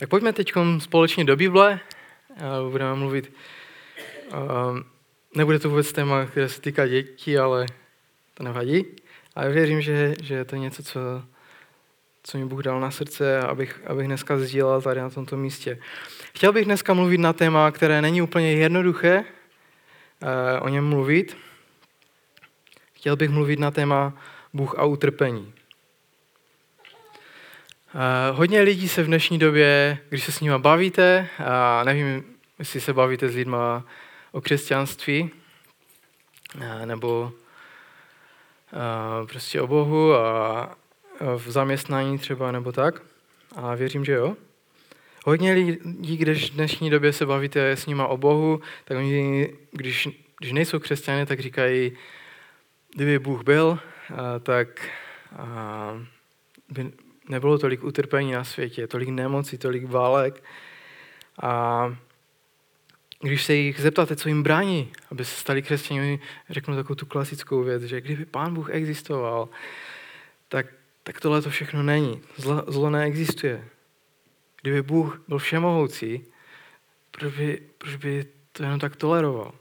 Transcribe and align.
Tak 0.00 0.08
pojďme 0.08 0.32
teď 0.32 0.52
společně 0.78 1.24
do 1.24 1.36
Bible. 1.36 1.80
Budeme 2.70 2.94
mluvit, 2.94 3.32
nebude 5.36 5.58
to 5.58 5.70
vůbec 5.70 5.92
téma, 5.92 6.26
které 6.26 6.48
se 6.48 6.60
týká 6.60 6.86
dětí, 6.86 7.38
ale 7.38 7.66
to 8.34 8.42
nevadí. 8.42 8.86
Ale 9.34 9.50
věřím, 9.50 9.80
že, 9.80 10.14
že 10.22 10.34
je 10.34 10.44
to 10.44 10.56
něco, 10.56 10.82
co, 10.82 11.00
co 12.22 12.38
mi 12.38 12.44
Bůh 12.44 12.62
dal 12.62 12.80
na 12.80 12.90
srdce, 12.90 13.40
abych, 13.40 13.80
abych 13.86 14.06
dneska 14.06 14.38
sdílel 14.38 14.82
tady 14.82 15.00
na 15.00 15.10
tomto 15.10 15.36
místě. 15.36 15.78
Chtěl 16.34 16.52
bych 16.52 16.64
dneska 16.64 16.94
mluvit 16.94 17.18
na 17.18 17.32
téma, 17.32 17.70
které 17.70 18.02
není 18.02 18.22
úplně 18.22 18.52
jednoduché 18.52 19.24
o 20.60 20.68
něm 20.68 20.88
mluvit. 20.88 21.36
Chtěl 22.92 23.16
bych 23.16 23.30
mluvit 23.30 23.58
na 23.58 23.70
téma 23.70 24.12
Bůh 24.52 24.78
a 24.78 24.84
utrpení. 24.84 25.54
Hodně 28.32 28.60
lidí 28.60 28.88
se 28.88 29.02
v 29.02 29.06
dnešní 29.06 29.38
době, 29.38 29.98
když 30.08 30.24
se 30.24 30.32
s 30.32 30.40
nimi 30.40 30.58
bavíte, 30.58 31.28
a 31.44 31.84
nevím, 31.84 32.24
jestli 32.58 32.80
se 32.80 32.92
bavíte 32.92 33.28
s 33.28 33.34
lidmi 33.34 33.56
o 34.32 34.40
křesťanství, 34.40 35.30
nebo 36.84 37.32
prostě 39.28 39.60
o 39.60 39.66
Bohu 39.66 40.14
a 40.14 40.76
v 41.36 41.50
zaměstnání 41.50 42.18
třeba, 42.18 42.52
nebo 42.52 42.72
tak. 42.72 43.02
A 43.56 43.74
věřím, 43.74 44.04
že 44.04 44.12
jo. 44.12 44.36
Hodně 45.24 45.52
lidí, 45.52 46.16
když 46.16 46.50
v 46.50 46.54
dnešní 46.54 46.90
době 46.90 47.12
se 47.12 47.26
bavíte 47.26 47.70
s 47.70 47.86
nimi 47.86 48.02
o 48.06 48.16
Bohu, 48.16 48.60
tak 48.84 48.96
oni, 48.96 49.48
když, 49.72 50.08
když 50.38 50.52
nejsou 50.52 50.78
křesťané, 50.78 51.26
tak 51.26 51.40
říkají, 51.40 51.92
kdyby 52.94 53.18
Bůh 53.18 53.42
byl, 53.42 53.78
tak 54.42 54.88
by 56.68 56.92
nebylo 57.30 57.58
tolik 57.58 57.84
utrpení 57.84 58.32
na 58.32 58.44
světě, 58.44 58.86
tolik 58.86 59.08
nemocí, 59.08 59.58
tolik 59.58 59.88
válek. 59.88 60.42
A 61.42 61.96
když 63.20 63.44
se 63.44 63.54
jich 63.54 63.80
zeptáte, 63.80 64.16
co 64.16 64.28
jim 64.28 64.42
brání, 64.42 64.92
aby 65.10 65.24
se 65.24 65.40
stali 65.40 65.62
křesťany, 65.62 66.20
řeknu 66.50 66.76
takovou 66.76 66.94
tu 66.94 67.06
klasickou 67.06 67.62
věc, 67.62 67.82
že 67.82 68.00
kdyby 68.00 68.24
Pán 68.24 68.54
Bůh 68.54 68.70
existoval, 68.70 69.48
tak, 70.48 70.66
tak 71.02 71.20
tohle 71.20 71.42
to 71.42 71.50
všechno 71.50 71.82
není. 71.82 72.22
Zlo, 72.36 72.64
zlo 72.66 72.90
neexistuje. 72.90 73.64
Kdyby 74.62 74.82
Bůh 74.82 75.22
byl 75.28 75.38
všemohoucí, 75.38 76.24
proč 77.10 77.34
by, 77.34 77.62
proč 77.78 77.96
by 77.96 78.26
to 78.52 78.62
jenom 78.62 78.80
tak 78.80 78.96
toleroval? 78.96 79.52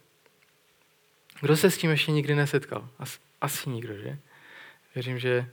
Kdo 1.42 1.58
se 1.58 1.72
s 1.72 1.78
tím 1.78 1.92
ještě 1.92 2.12
nikdy 2.12 2.36
nesetkal? 2.36 2.90
Asi, 3.00 3.20
asi 3.42 3.70
nikdo, 3.70 3.98
že? 3.98 4.18
Věřím, 4.96 5.20
že 5.20 5.50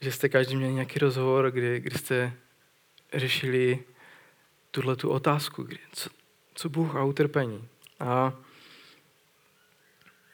že 0.00 0.12
jste 0.12 0.28
každý 0.28 0.56
měli 0.56 0.72
nějaký 0.72 0.98
rozhovor, 0.98 1.50
kdy, 1.50 1.80
kdy 1.80 1.98
jste 1.98 2.32
řešili 3.14 3.78
tuhle 4.70 4.96
tu 4.96 5.10
otázku, 5.10 5.62
kdy, 5.62 5.78
co, 5.92 6.10
co 6.54 6.68
Bůh 6.68 6.96
a 6.96 7.04
utrpení. 7.04 7.68
A 8.00 8.32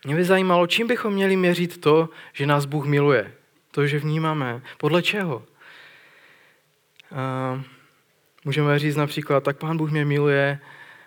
mě 0.04 0.14
by 0.16 0.24
zajímalo, 0.24 0.66
čím 0.66 0.86
bychom 0.86 1.14
měli 1.14 1.36
měřit 1.36 1.80
to, 1.80 2.08
že 2.32 2.46
nás 2.46 2.64
Bůh 2.64 2.86
miluje. 2.86 3.34
To, 3.70 3.86
že 3.86 3.98
vnímáme. 3.98 4.62
Podle 4.78 5.02
čeho? 5.02 5.44
A 7.14 7.64
můžeme 8.44 8.78
říct 8.78 8.96
například, 8.96 9.44
tak 9.44 9.58
Pán 9.58 9.76
Bůh 9.76 9.90
mě 9.90 10.04
miluje, 10.04 10.58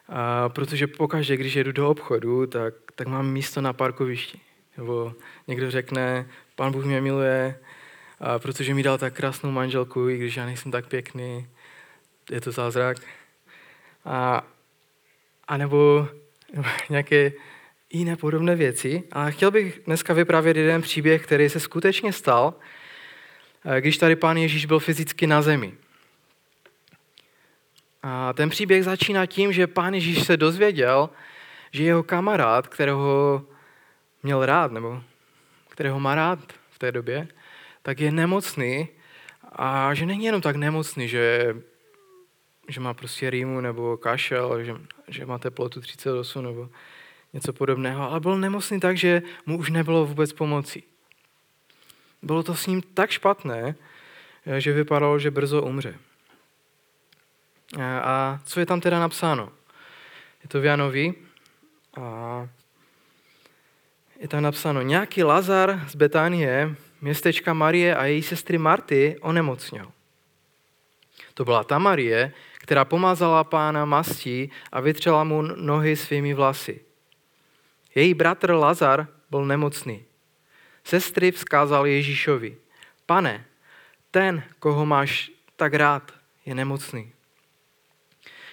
a 0.09 0.49
protože 0.49 0.87
pokaždé, 0.87 1.37
když 1.37 1.53
jedu 1.53 1.71
do 1.71 1.89
obchodu, 1.89 2.47
tak, 2.47 2.73
tak 2.95 3.07
mám 3.07 3.31
místo 3.31 3.61
na 3.61 3.73
parkovišti. 3.73 4.39
Nebo 4.77 5.13
někdo 5.47 5.71
řekne, 5.71 6.29
Pán 6.55 6.71
Bůh 6.71 6.85
mě 6.85 7.01
miluje, 7.01 7.59
protože 8.37 8.73
mi 8.73 8.83
dal 8.83 8.97
tak 8.97 9.13
krásnou 9.13 9.51
manželku, 9.51 10.09
i 10.09 10.17
když 10.17 10.37
já 10.37 10.45
nejsem 10.45 10.71
tak 10.71 10.87
pěkný, 10.87 11.47
je 12.31 12.41
to 12.41 12.51
zázrak. 12.51 12.97
A, 14.05 14.47
a 15.47 15.57
nebo, 15.57 16.07
nějaké 16.89 17.31
jiné 17.89 18.15
podobné 18.15 18.55
věci. 18.55 19.03
A 19.11 19.29
chtěl 19.29 19.51
bych 19.51 19.81
dneska 19.85 20.13
vyprávět 20.13 20.57
jeden 20.57 20.81
příběh, 20.81 21.23
který 21.23 21.49
se 21.49 21.59
skutečně 21.59 22.13
stal, 22.13 22.53
eh, 23.65 23.81
když 23.81 23.97
tady 23.97 24.15
pán 24.15 24.37
Ježíš 24.37 24.65
byl 24.65 24.79
fyzicky 24.79 25.27
na 25.27 25.41
zemi. 25.41 25.73
A 28.03 28.33
ten 28.33 28.49
příběh 28.49 28.83
začíná 28.83 29.25
tím, 29.25 29.53
že 29.53 29.67
pán 29.67 29.93
Ježíš 29.93 30.23
se 30.23 30.37
dozvěděl, 30.37 31.09
že 31.71 31.83
jeho 31.83 32.03
kamarád, 32.03 32.67
kterého 32.67 33.45
měl 34.23 34.45
rád, 34.45 34.71
nebo 34.71 35.03
kterého 35.69 35.99
má 35.99 36.15
rád 36.15 36.39
v 36.69 36.79
té 36.79 36.91
době, 36.91 37.27
tak 37.89 37.99
je 37.99 38.11
nemocný 38.11 38.87
a 39.51 39.93
že 39.93 40.05
není 40.05 40.25
jenom 40.25 40.41
tak 40.41 40.55
nemocný, 40.55 41.09
že, 41.09 41.55
že 42.67 42.79
má 42.79 42.93
prostě 42.93 43.29
rýmu 43.29 43.61
nebo 43.61 43.97
kašel, 43.97 44.63
že, 44.63 44.75
že 45.07 45.25
má 45.25 45.37
teplotu 45.37 45.81
38 45.81 46.43
nebo 46.43 46.69
něco 47.33 47.53
podobného, 47.53 48.11
ale 48.11 48.19
byl 48.19 48.37
nemocný 48.37 48.79
tak, 48.79 48.97
že 48.97 49.21
mu 49.45 49.57
už 49.57 49.69
nebylo 49.69 50.05
vůbec 50.05 50.33
pomoci. 50.33 50.83
Bylo 52.21 52.43
to 52.43 52.55
s 52.55 52.67
ním 52.67 52.81
tak 52.93 53.09
špatné, 53.09 53.75
že 54.57 54.73
vypadalo, 54.73 55.19
že 55.19 55.31
brzo 55.31 55.61
umře. 55.61 55.97
A 57.81 58.39
co 58.45 58.59
je 58.59 58.65
tam 58.65 58.81
teda 58.81 58.99
napsáno? 58.99 59.49
Je 60.43 60.49
to 60.49 60.61
v 60.61 60.65
Janovi 60.65 61.13
a 61.97 62.47
je 64.19 64.27
tam 64.27 64.43
napsáno, 64.43 64.81
nějaký 64.81 65.23
Lazar 65.23 65.85
z 65.87 65.95
Betánie 65.95 66.75
městečka 67.01 67.53
Marie 67.53 67.95
a 67.95 68.05
její 68.05 68.21
sestry 68.21 68.57
Marty 68.57 69.17
onemocněl. 69.21 69.91
To 71.33 71.45
byla 71.45 71.63
ta 71.63 71.79
Marie, 71.79 72.33
která 72.57 72.85
pomazala 72.85 73.43
pána 73.43 73.85
mastí 73.85 74.51
a 74.71 74.79
vytřela 74.81 75.23
mu 75.23 75.41
nohy 75.41 75.95
svými 75.95 76.33
vlasy. 76.33 76.81
Její 77.95 78.13
bratr 78.13 78.51
Lazar 78.51 79.07
byl 79.29 79.45
nemocný. 79.45 80.03
Sestry 80.83 81.31
vzkázal 81.31 81.87
Ježíšovi, 81.87 82.57
pane, 83.05 83.45
ten, 84.11 84.43
koho 84.59 84.85
máš 84.85 85.31
tak 85.55 85.73
rád, 85.73 86.11
je 86.45 86.55
nemocný. 86.55 87.11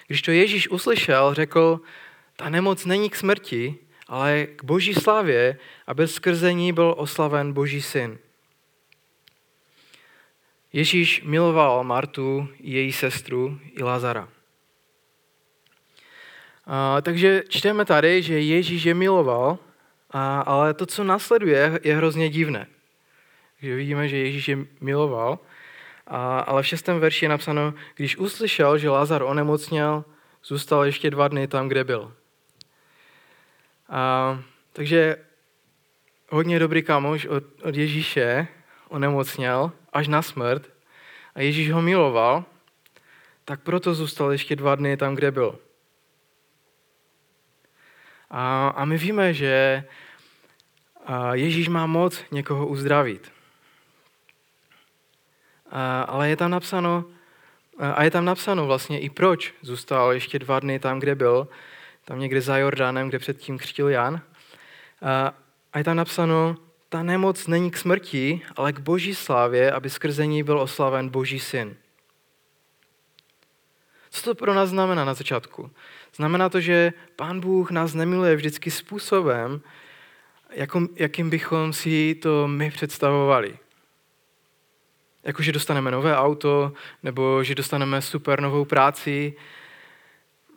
Když 0.07 0.21
to 0.21 0.31
Ježíš 0.31 0.69
uslyšel, 0.69 1.33
řekl, 1.33 1.81
ta 2.35 2.49
nemoc 2.49 2.85
není 2.85 3.09
k 3.09 3.15
smrti, 3.15 3.75
ale 4.07 4.45
k 4.55 4.63
boží 4.63 4.93
slavě, 4.93 5.57
aby 5.87 6.07
skrze 6.07 6.53
ní 6.53 6.73
byl 6.73 6.93
oslaven 6.97 7.53
boží 7.53 7.81
syn. 7.81 8.19
Ježíš 10.77 11.23
miloval 11.23 11.83
Martu, 11.83 12.49
její 12.59 12.91
sestru 12.91 13.59
i 13.71 13.83
Lazara. 13.83 14.29
A, 16.65 17.01
takže 17.01 17.43
čteme 17.49 17.85
tady, 17.85 18.21
že 18.21 18.39
Ježíš 18.39 18.83
je 18.83 18.93
miloval, 18.93 19.57
a, 20.11 20.41
ale 20.41 20.73
to, 20.73 20.85
co 20.85 21.03
následuje, 21.03 21.79
je 21.83 21.95
hrozně 21.95 22.29
divné. 22.29 22.67
Že 23.61 23.75
vidíme, 23.75 24.07
že 24.07 24.17
Ježíš 24.17 24.47
je 24.47 24.57
miloval, 24.81 25.39
a, 26.07 26.39
ale 26.39 26.63
v 26.63 26.67
šestém 26.67 26.99
verši 26.99 27.25
je 27.25 27.29
napsáno, 27.29 27.73
když 27.95 28.17
uslyšel, 28.17 28.77
že 28.77 28.89
Lazar 28.89 29.23
onemocněl, 29.23 30.05
zůstal 30.43 30.85
ještě 30.85 31.09
dva 31.09 31.27
dny 31.27 31.47
tam, 31.47 31.67
kde 31.67 31.83
byl. 31.83 32.13
A, 33.89 34.43
takže 34.73 35.17
hodně 36.29 36.59
dobrý 36.59 36.83
kamoš 36.83 37.25
od, 37.25 37.43
od 37.63 37.75
Ježíše 37.75 38.47
onemocněl 38.89 39.71
až 39.93 40.07
na 40.07 40.21
smrt 40.21 40.69
a 41.35 41.41
Ježíš 41.41 41.71
ho 41.71 41.81
miloval, 41.81 42.45
tak 43.45 43.61
proto 43.61 43.93
zůstal 43.93 44.31
ještě 44.31 44.55
dva 44.55 44.75
dny 44.75 44.97
tam, 44.97 45.15
kde 45.15 45.31
byl. 45.31 45.59
A, 48.29 48.67
a 48.67 48.85
my 48.85 48.97
víme, 48.97 49.33
že 49.33 49.83
Ježíš 51.33 51.67
má 51.67 51.85
moc 51.85 52.23
někoho 52.31 52.67
uzdravit. 52.67 53.31
A, 55.71 56.01
ale 56.01 56.29
je 56.29 56.35
tam 56.35 56.51
napsáno, 56.51 57.05
a 57.79 58.03
je 58.03 58.11
tam 58.11 58.25
napsáno 58.25 58.65
vlastně 58.65 58.99
i 58.99 59.09
proč 59.09 59.53
zůstal 59.61 60.11
ještě 60.11 60.39
dva 60.39 60.59
dny 60.59 60.79
tam, 60.79 60.99
kde 60.99 61.15
byl, 61.15 61.47
tam 62.05 62.19
někde 62.19 62.41
za 62.41 62.57
Jordánem, 62.57 63.09
kde 63.09 63.19
předtím 63.19 63.57
křtil 63.57 63.89
Jan. 63.89 64.21
A, 65.01 65.33
a 65.73 65.77
je 65.77 65.83
tam 65.83 65.97
napsáno, 65.97 66.55
ta 66.89 67.03
nemoc 67.03 67.47
není 67.47 67.71
k 67.71 67.77
smrti, 67.77 68.41
ale 68.55 68.73
k 68.73 68.79
boží 68.79 69.15
slávě, 69.15 69.71
aby 69.71 69.89
skrze 69.89 70.25
ní 70.25 70.43
byl 70.43 70.59
oslaven 70.59 71.09
boží 71.09 71.39
syn. 71.39 71.75
Co 74.09 74.21
to 74.23 74.35
pro 74.35 74.53
nás 74.53 74.69
znamená 74.69 75.05
na 75.05 75.13
začátku? 75.13 75.71
Znamená 76.15 76.49
to, 76.49 76.61
že 76.61 76.93
pán 77.15 77.39
Bůh 77.39 77.71
nás 77.71 77.93
nemiluje 77.93 78.35
vždycky 78.35 78.71
způsobem, 78.71 79.61
jakým 80.95 81.29
bychom 81.29 81.73
si 81.73 82.15
to 82.15 82.47
my 82.47 82.71
představovali. 82.71 83.57
Jako, 85.23 85.43
že 85.43 85.51
dostaneme 85.51 85.91
nové 85.91 86.17
auto, 86.17 86.73
nebo 87.03 87.43
že 87.43 87.55
dostaneme 87.55 88.01
super 88.01 88.41
novou 88.41 88.65
práci, 88.65 89.33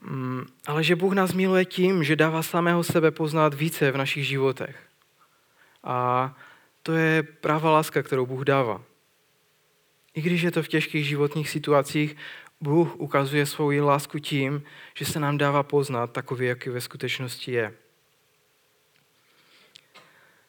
mm, 0.02 0.46
ale 0.66 0.84
že 0.84 0.96
Bůh 0.96 1.12
nás 1.12 1.32
miluje 1.32 1.64
tím, 1.64 2.04
že 2.04 2.16
dává 2.16 2.42
samého 2.42 2.82
sebe 2.82 3.10
poznat 3.10 3.54
více 3.54 3.90
v 3.90 3.96
našich 3.96 4.26
životech. 4.26 4.89
A 5.84 6.34
to 6.82 6.92
je 6.92 7.22
prává 7.22 7.70
láska, 7.70 8.02
kterou 8.02 8.26
Bůh 8.26 8.44
dává. 8.44 8.82
I 10.14 10.20
když 10.20 10.42
je 10.42 10.50
to 10.50 10.62
v 10.62 10.68
těžkých 10.68 11.06
životních 11.06 11.50
situacích, 11.50 12.16
Bůh 12.60 12.96
ukazuje 12.96 13.46
svou 13.46 13.86
lásku 13.86 14.18
tím, 14.18 14.62
že 14.94 15.04
se 15.04 15.20
nám 15.20 15.38
dává 15.38 15.62
poznat 15.62 16.12
takový, 16.12 16.46
jaký 16.46 16.70
ve 16.70 16.80
skutečnosti 16.80 17.52
je. 17.52 17.74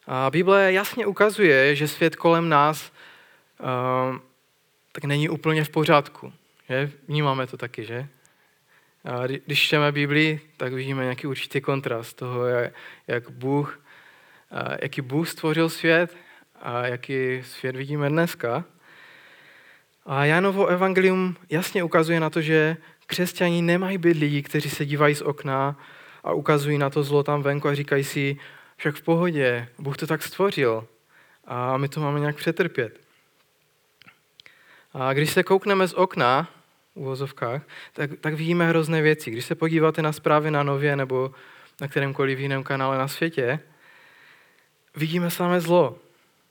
A 0.08 0.30
Bible 0.30 0.74
jasně 0.74 1.06
ukazuje, 1.06 1.76
že 1.76 1.88
svět 1.88 2.16
kolem 2.16 2.50
nás 2.50 2.92
uh, 3.60 4.18
tak 4.92 5.04
není 5.04 5.30
úplně 5.30 5.64
v 5.64 5.70
pořádku. 5.70 6.34
Že? 6.70 6.92
Vnímáme 7.08 7.48
to 7.48 7.58
taky, 7.58 7.86
že? 7.86 8.08
A 9.06 9.28
když 9.28 9.62
čteme 9.62 9.92
Biblii, 9.92 10.42
tak 10.58 10.74
vidíme 10.74 11.04
nějaký 11.04 11.28
určitý 11.28 11.62
kontrast 11.62 12.18
toho, 12.18 12.46
jak 13.08 13.30
Bůh, 13.30 13.81
jaký 14.82 15.02
Bůh 15.02 15.30
stvořil 15.30 15.70
svět 15.70 16.18
a 16.62 16.88
jaký 16.88 17.44
svět 17.44 17.76
vidíme 17.76 18.10
dneska. 18.10 18.64
A 20.06 20.26
Janovo 20.26 20.68
evangelium 20.68 21.36
jasně 21.50 21.84
ukazuje 21.84 22.20
na 22.20 22.30
to, 22.30 22.42
že 22.42 22.78
křesťaní 23.06 23.62
nemají 23.62 23.98
být 23.98 24.18
lidi, 24.18 24.42
kteří 24.42 24.70
se 24.70 24.86
dívají 24.86 25.16
z 25.16 25.22
okna 25.22 25.80
a 26.24 26.34
ukazují 26.34 26.78
na 26.78 26.90
to 26.90 27.04
zlo 27.04 27.24
tam 27.24 27.42
venku 27.42 27.68
a 27.68 27.76
říkají 27.76 28.04
si, 28.04 28.38
však 28.78 28.96
v 28.96 29.02
pohodě, 29.02 29.68
Bůh 29.80 29.98
to 29.98 30.08
tak 30.08 30.24
stvořil 30.24 30.88
a 31.46 31.78
my 31.78 31.88
to 31.88 32.00
máme 32.00 32.20
nějak 32.20 32.36
přetrpět. 32.36 33.00
A 34.94 35.14
když 35.14 35.30
se 35.30 35.44
koukneme 35.44 35.88
z 35.88 35.94
okna, 35.94 36.50
uvozovkách, 36.94 37.62
tak, 37.94 38.10
tak 38.22 38.34
vidíme 38.34 38.68
hrozné 38.68 39.02
věci. 39.02 39.32
Když 39.32 39.46
se 39.46 39.56
podíváte 39.56 40.02
na 40.02 40.12
zprávy 40.12 40.52
na 40.52 40.64
Nově 40.64 40.96
nebo 40.96 41.32
na 41.82 41.88
kterémkoliv 41.88 42.40
jiném 42.40 42.64
kanále 42.64 42.98
na 42.98 43.08
světě, 43.08 43.60
vidíme 44.96 45.32
samé 45.32 45.62
zlo. 45.62 46.00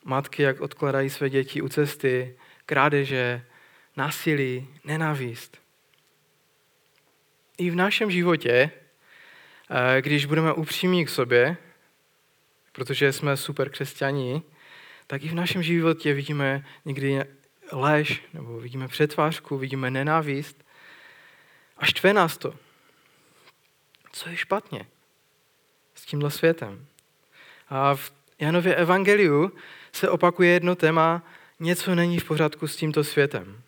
Matky, 0.04 0.42
jak 0.42 0.60
odkladají 0.60 1.10
své 1.10 1.30
děti 1.30 1.62
u 1.62 1.68
cesty, 1.68 2.36
krádeže, 2.66 3.46
násilí, 3.96 4.68
nenávist. 4.84 5.58
I 7.58 7.70
v 7.70 7.76
našem 7.76 8.10
životě, 8.10 8.70
eh, 9.70 10.02
když 10.02 10.26
budeme 10.26 10.52
upřímní 10.52 11.04
k 11.04 11.08
sobě, 11.08 11.56
protože 12.72 13.12
jsme 13.12 13.36
super 13.36 13.70
křesťaní, 13.70 14.42
tak 15.06 15.22
i 15.22 15.28
v 15.28 15.34
našem 15.34 15.62
životě 15.62 16.14
vidíme 16.14 16.66
někdy 16.84 17.24
lež, 17.72 18.22
nebo 18.34 18.60
vidíme 18.60 18.88
přetvářku, 18.88 19.58
vidíme 19.58 19.90
nenávist 19.90 20.64
a 21.76 21.86
štve 21.86 22.12
nás 22.12 22.38
to. 22.38 22.54
Co 24.12 24.28
je 24.28 24.36
špatně 24.36 24.86
s 25.94 26.04
tímhle 26.06 26.30
světem? 26.30 26.86
A 27.68 27.94
v 27.94 28.12
Janově 28.40 28.74
evangeliu 28.74 29.52
se 29.92 30.08
opakuje 30.08 30.50
jedno 30.50 30.74
téma, 30.74 31.22
něco 31.60 31.94
není 31.94 32.18
v 32.18 32.24
pořádku 32.24 32.66
s 32.66 32.76
tímto 32.76 33.04
světem. 33.04 33.62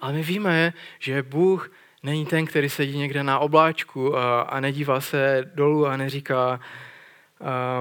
Ale 0.00 0.12
my 0.12 0.22
víme, 0.22 0.72
že 0.98 1.22
Bůh 1.22 1.72
není 2.02 2.26
ten, 2.26 2.46
který 2.46 2.68
sedí 2.68 2.98
někde 2.98 3.22
na 3.22 3.38
obláčku 3.38 4.16
a, 4.16 4.40
a 4.40 4.60
nedívá 4.60 5.00
se 5.00 5.50
dolů 5.54 5.86
a 5.86 5.96
neříká, 5.96 6.60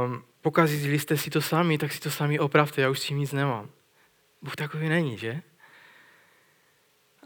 um, 0.05 0.23
pokazili 0.41 0.99
jste 0.99 1.17
si 1.17 1.29
to 1.29 1.41
sami, 1.41 1.77
tak 1.77 1.91
si 1.91 1.99
to 1.99 2.11
sami 2.11 2.39
opravte, 2.39 2.81
já 2.81 2.89
už 2.89 2.99
s 2.99 3.05
tím 3.05 3.17
nic 3.17 3.31
nemám. 3.31 3.69
Bůh 4.41 4.55
takový 4.55 4.89
není, 4.89 5.17
že? 5.17 5.41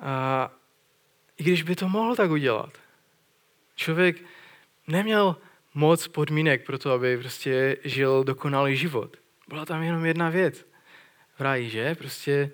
A 0.01 0.51
i 1.37 1.43
když 1.43 1.63
by 1.63 1.75
to 1.75 1.89
mohl 1.89 2.15
tak 2.15 2.31
udělat, 2.31 2.77
člověk 3.75 4.17
neměl 4.87 5.35
moc 5.75 6.07
podmínek 6.07 6.65
pro 6.65 6.79
to, 6.79 6.91
aby 6.91 7.17
prostě 7.17 7.77
žil 7.83 8.23
dokonalý 8.23 8.77
život. 8.77 9.17
Byla 9.47 9.65
tam 9.65 9.83
jenom 9.83 10.05
jedna 10.05 10.29
věc 10.29 10.65
v 11.37 11.41
ráji, 11.41 11.69
že? 11.69 11.95
Prostě 11.95 12.51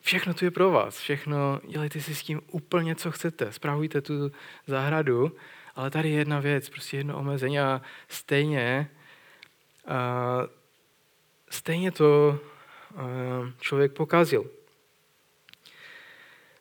všechno 0.00 0.34
tu 0.34 0.44
je 0.44 0.50
pro 0.50 0.70
vás, 0.70 0.98
všechno, 0.98 1.60
dělejte 1.68 2.00
si 2.00 2.14
s 2.14 2.22
tím 2.22 2.40
úplně, 2.50 2.94
co 2.94 3.10
chcete, 3.10 3.52
spravujte 3.52 4.00
tu 4.00 4.32
zahradu, 4.66 5.36
ale 5.74 5.90
tady 5.90 6.10
je 6.10 6.16
jedna 6.16 6.40
věc, 6.40 6.68
prostě 6.68 6.96
jedno 6.96 7.18
omezení 7.18 7.60
a 7.60 7.82
stejně, 8.08 8.90
a 9.86 10.40
stejně 11.50 11.92
to 11.92 12.38
člověk 13.60 13.92
pokazil. 13.92 14.50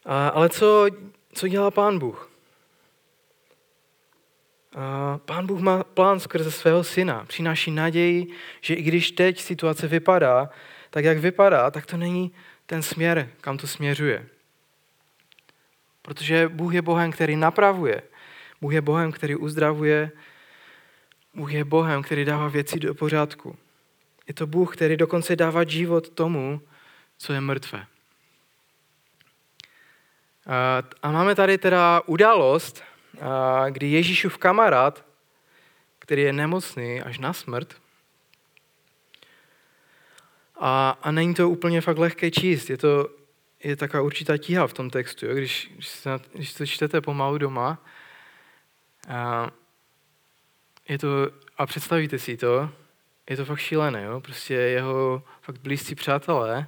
A, 0.06 0.28
ale 0.28 0.50
co, 0.50 0.88
co 1.33 1.48
dělá 1.48 1.72
Pán 1.72 2.00
Bůh? 2.00 2.31
Pán 5.25 5.47
Bůh 5.47 5.59
má 5.59 5.83
plán 5.83 6.19
skrze 6.19 6.51
svého 6.51 6.83
syna. 6.83 7.25
Přináší 7.25 7.71
naději, 7.71 8.27
že 8.62 8.73
i 8.73 8.81
když 8.81 9.12
teď 9.12 9.41
situace 9.41 9.88
vypadá 9.88 10.50
tak, 10.89 11.06
jak 11.06 11.18
vypadá, 11.18 11.71
tak 11.71 11.85
to 11.85 11.97
není 11.97 12.31
ten 12.65 12.81
směr, 12.81 13.29
kam 13.41 13.57
to 13.57 13.68
směřuje. 13.68 14.27
Protože 16.01 16.47
Bůh 16.47 16.73
je 16.73 16.81
Bohem, 16.81 17.12
který 17.12 17.35
napravuje. 17.35 18.01
Bůh 18.62 18.73
je 18.73 18.81
Bohem, 18.81 19.12
který 19.12 19.35
uzdravuje. 19.35 20.12
Bůh 21.33 21.53
je 21.53 21.63
Bohem, 21.63 22.03
který 22.03 22.25
dává 22.25 22.47
věci 22.47 22.79
do 22.79 22.95
pořádku. 22.95 23.57
Je 24.27 24.33
to 24.33 24.47
Bůh, 24.47 24.75
který 24.75 24.97
dokonce 24.97 25.35
dává 25.35 25.63
život 25.63 26.09
tomu, 26.09 26.62
co 27.18 27.33
je 27.33 27.41
mrtvé. 27.41 27.85
A 31.03 31.12
máme 31.12 31.35
tady 31.35 31.57
teda 31.57 32.01
událost, 32.06 32.83
kdy 33.69 33.87
Ježíšův 33.91 34.37
kamarád, 34.37 35.05
který 35.99 36.21
je 36.21 36.33
nemocný 36.33 37.01
až 37.01 37.19
na 37.19 37.33
smrt, 37.33 37.81
a, 40.63 40.97
a 41.01 41.11
není 41.11 41.33
to 41.33 41.49
úplně 41.49 41.81
fakt 41.81 41.97
lehké 41.97 42.31
číst, 42.31 42.69
je 42.69 42.77
to 42.77 43.09
je 43.63 43.75
taková 43.75 44.03
určitá 44.03 44.37
tíha 44.37 44.67
v 44.67 44.73
tom 44.73 44.89
textu, 44.89 45.25
jo? 45.25 45.35
Když, 45.35 45.71
když, 45.73 45.87
se, 45.87 46.09
když 46.33 46.53
to 46.53 46.65
čtete 46.65 47.01
pomalu 47.01 47.37
doma. 47.37 47.85
A, 49.07 49.51
je 50.89 50.97
to, 50.97 51.07
a 51.57 51.65
představíte 51.65 52.19
si 52.19 52.37
to, 52.37 52.69
je 53.29 53.37
to 53.37 53.45
fakt 53.45 53.59
šílené, 53.59 54.03
jo? 54.03 54.21
prostě 54.21 54.53
jeho 54.53 55.23
fakt 55.41 55.57
blízcí 55.61 55.95
přátelé 55.95 56.67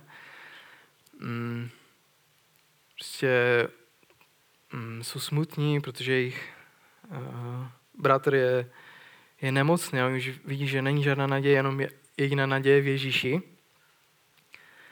mm, 1.20 1.70
prostě 2.96 3.68
mm, 4.74 5.04
jsou 5.04 5.20
smutní, 5.20 5.82
protože 5.82 6.14
jejich 6.14 6.54
uh, 7.10 7.68
bratr 8.00 8.36
je, 8.36 8.72
je 9.42 9.52
nemocný 9.52 10.00
a 10.00 10.08
už 10.08 10.32
vidí, 10.46 10.68
že 10.68 10.82
není 10.82 11.04
žádná 11.04 11.28
naděje, 11.28 11.56
jenom 11.56 11.82
jediná 12.18 12.46
naděje 12.46 12.82
v 12.82 12.88
Ježíši. 12.88 13.42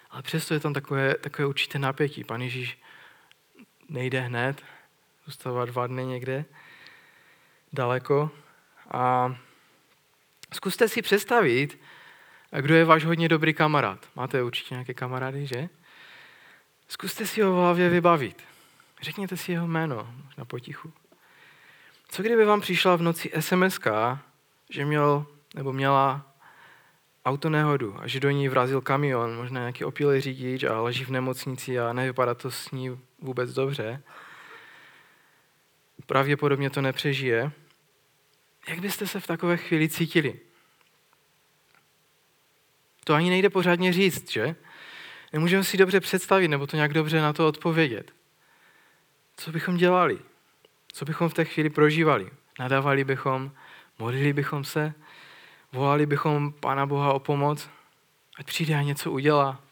Ale 0.09 0.21
přesto 0.21 0.53
je 0.53 0.59
tam 0.59 0.73
takové, 0.73 1.15
takové 1.15 1.45
určité 1.45 1.79
napětí. 1.79 2.23
Pan 2.23 2.41
Ježíš 2.41 2.77
nejde 3.89 4.19
hned, 4.19 4.63
zůstává 5.25 5.65
dva 5.65 5.87
dny 5.87 6.05
někde 6.05 6.45
daleko 7.73 8.31
a 8.91 9.35
Zkuste 10.53 10.89
si 10.89 11.01
představit, 11.01 11.79
kdo 12.61 12.75
je 12.75 12.85
váš 12.85 13.05
hodně 13.05 13.29
dobrý 13.29 13.53
kamarád. 13.53 14.09
Máte 14.15 14.43
určitě 14.43 14.73
nějaké 14.73 14.93
kamarády, 14.93 15.47
že? 15.47 15.69
Zkuste 16.87 17.27
si 17.27 17.41
ho 17.41 17.51
v 17.51 17.55
hlavě 17.55 17.89
vybavit. 17.89 18.43
Řekněte 19.01 19.37
si 19.37 19.51
jeho 19.51 19.67
jméno 19.67 20.15
na 20.37 20.45
potichu. 20.45 20.93
Co 22.07 22.23
kdyby 22.23 22.45
vám 22.45 22.61
přišla 22.61 22.95
v 22.95 23.01
noci 23.01 23.31
sms 23.39 23.79
že 24.69 24.85
měl 24.85 25.25
nebo 25.55 25.73
měla 25.73 26.33
autonehodu 27.25 27.95
a 27.99 28.07
že 28.07 28.19
do 28.19 28.29
ní 28.29 28.49
vrazil 28.49 28.81
kamion, 28.81 29.35
možná 29.35 29.59
nějaký 29.59 29.83
opilý 29.83 30.21
řidič 30.21 30.63
a 30.63 30.81
leží 30.81 31.03
v 31.05 31.09
nemocnici 31.09 31.79
a 31.79 31.93
nevypadá 31.93 32.33
to 32.33 32.51
s 32.51 32.71
ní 32.71 32.99
vůbec 33.19 33.53
dobře. 33.53 34.03
Pravděpodobně 36.05 36.69
to 36.69 36.81
nepřežije. 36.81 37.51
Jak 38.67 38.79
byste 38.79 39.07
se 39.07 39.19
v 39.19 39.27
takové 39.27 39.57
chvíli 39.57 39.89
cítili? 39.89 40.39
To 43.03 43.13
ani 43.13 43.29
nejde 43.29 43.49
pořádně 43.49 43.93
říct, 43.93 44.31
že? 44.31 44.55
Nemůžeme 45.33 45.63
si 45.63 45.77
dobře 45.77 45.99
představit 45.99 46.47
nebo 46.47 46.67
to 46.67 46.75
nějak 46.75 46.93
dobře 46.93 47.21
na 47.21 47.33
to 47.33 47.47
odpovědět. 47.47 48.20
Co 49.41 49.51
bychom 49.51 49.77
dělali? 49.77 50.19
Co 50.91 51.05
bychom 51.05 51.29
v 51.29 51.33
té 51.33 51.45
chvíli 51.45 51.69
prožívali? 51.69 52.29
Nadávali 52.59 53.03
bychom, 53.03 53.51
modlili 53.99 54.33
bychom 54.33 54.63
se, 54.63 54.93
volali 55.71 56.05
bychom 56.05 56.53
Pána 56.53 56.85
Boha 56.85 57.13
o 57.13 57.19
pomoc, 57.19 57.69
ať 58.37 58.45
přijde 58.45 58.75
a 58.75 58.81
něco 58.81 59.11
udělá. 59.11 59.63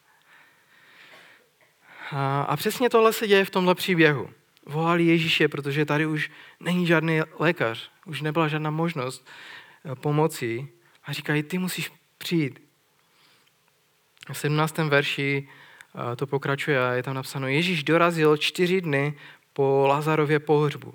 A, 2.11 2.41
a 2.41 2.55
přesně 2.55 2.89
tohle 2.89 3.13
se 3.13 3.27
děje 3.27 3.45
v 3.45 3.49
tomhle 3.49 3.75
příběhu 3.75 4.29
volali 4.65 5.05
Ježíše, 5.05 5.47
protože 5.47 5.85
tady 5.85 6.05
už 6.05 6.31
není 6.59 6.87
žádný 6.87 7.21
lékař, 7.39 7.91
už 8.05 8.21
nebyla 8.21 8.47
žádná 8.47 8.69
možnost 8.69 9.27
eh, 9.85 9.95
pomoci. 9.95 10.67
A 11.03 11.13
říkají, 11.13 11.43
ty 11.43 11.57
musíš 11.57 11.91
přijít. 12.17 12.61
V 14.31 14.37
17. 14.37 14.77
verši 14.77 15.47
eh, 16.11 16.15
to 16.15 16.27
pokračuje 16.27 16.87
a 16.87 16.91
je 16.91 17.03
tam 17.03 17.15
napsáno, 17.15 17.47
Ježíš 17.47 17.83
dorazil 17.83 18.37
čtyři 18.37 18.81
dny 18.81 19.13
po 19.53 19.85
Lazarově 19.87 20.39
pohřbu. 20.39 20.93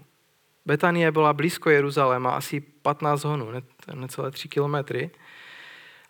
Betanie 0.66 1.12
byla 1.12 1.32
blízko 1.32 1.70
Jeruzaléma, 1.70 2.30
asi 2.30 2.60
15 2.60 3.24
honů, 3.24 3.48
necelé 3.94 4.30
3 4.30 4.48
kilometry. 4.48 5.10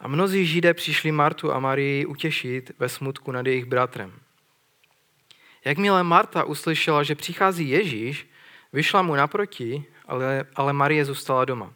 A 0.01 0.09
mnozí 0.09 0.47
židé 0.47 0.75
přišli 0.75 1.13
Martu 1.13 1.53
a 1.53 1.59
Marii 1.59 2.07
utěšit 2.07 2.71
ve 2.79 2.89
smutku 2.89 3.33
nad 3.33 3.47
jejich 3.47 3.65
bratrem. 3.65 4.13
Jakmile 5.65 6.03
Marta 6.03 6.45
uslyšela, 6.45 7.03
že 7.03 7.15
přichází 7.15 7.69
Ježíš, 7.69 8.31
vyšla 8.73 9.03
mu 9.03 9.15
naproti, 9.15 9.85
ale, 10.07 10.45
ale 10.55 10.73
Marie 10.73 11.05
zůstala 11.05 11.45
doma. 11.45 11.73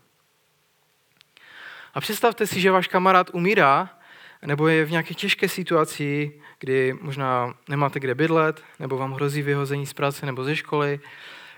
A 1.95 2.01
představte 2.01 2.47
si, 2.47 2.61
že 2.61 2.71
váš 2.71 2.89
kamarád 2.89 3.31
umírá, 3.33 3.98
nebo 4.47 4.69
je 4.69 4.85
v 4.85 4.91
nějaké 4.91 5.15
těžké 5.15 5.49
situaci, 5.49 6.41
kdy 6.59 6.93
možná 7.01 7.55
nemáte 7.69 8.01
kde 8.01 8.15
bydlet, 8.15 8.65
nebo 8.79 8.99
vám 8.99 9.13
hrozí 9.13 9.43
vyhození 9.43 9.87
z 9.87 9.93
práce 9.93 10.27
nebo 10.27 10.45
ze 10.45 10.57
školy. 10.57 11.01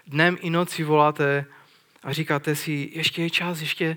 Dnem 0.07 0.39
i 0.41 0.51
noci 0.51 0.85
voláte 0.85 1.47
a 2.03 2.13
říkáte 2.13 2.57
si, 2.57 2.91
ještě 2.93 3.23
je 3.23 3.31
čas, 3.31 3.61
ještě, 3.61 3.97